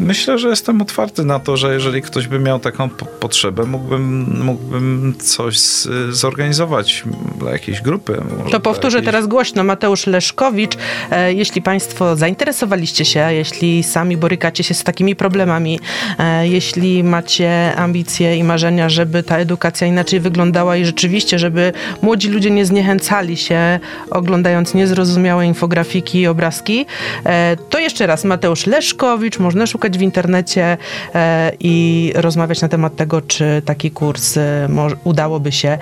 [0.00, 4.36] Myślę, że jestem otwarty na to, że jeżeli ktoś by miał taką po potrzebę, mógłbym,
[4.44, 7.04] mógłbym coś z, zorganizować
[7.38, 8.22] dla jakiejś grupy.
[8.50, 9.12] To powtórzę jakiejś...
[9.12, 9.64] teraz głośno.
[9.64, 10.72] Mateusz Leszkowicz,
[11.10, 15.80] e, jeśli Państwo zainteresowaliście się, jeśli sami borykacie się z takimi problemami,
[16.18, 21.72] e, jeśli macie ambicje i marzenia, żeby ta edukacja inaczej wyglądała i rzeczywiście, żeby
[22.02, 23.80] młodzi ludzie nie zniechęcali się
[24.10, 26.86] oglądając niezrozumiałe infografiki i obrazki,
[27.24, 30.76] e, to jeszcze raz Mateusz Leszkowicz, można szukać w internecie
[31.14, 34.68] e, i rozmawiać na temat tego, czy taki kurs e,
[35.04, 35.78] udałoby się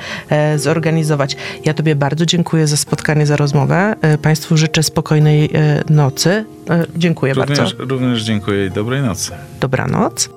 [0.56, 1.36] zorganizować.
[1.64, 3.94] Ja Tobie bardzo dziękuję za spotkanie, za rozmowę.
[4.22, 5.50] Państwu życzę spokojnej
[5.90, 6.44] nocy.
[6.96, 7.84] Dziękuję również, bardzo.
[7.84, 9.32] Również dziękuję i dobrej nocy.
[9.60, 10.30] Dobranoc.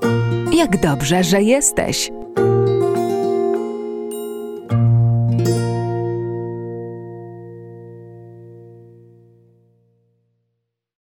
[0.53, 2.11] Jak dobrze, że jesteś.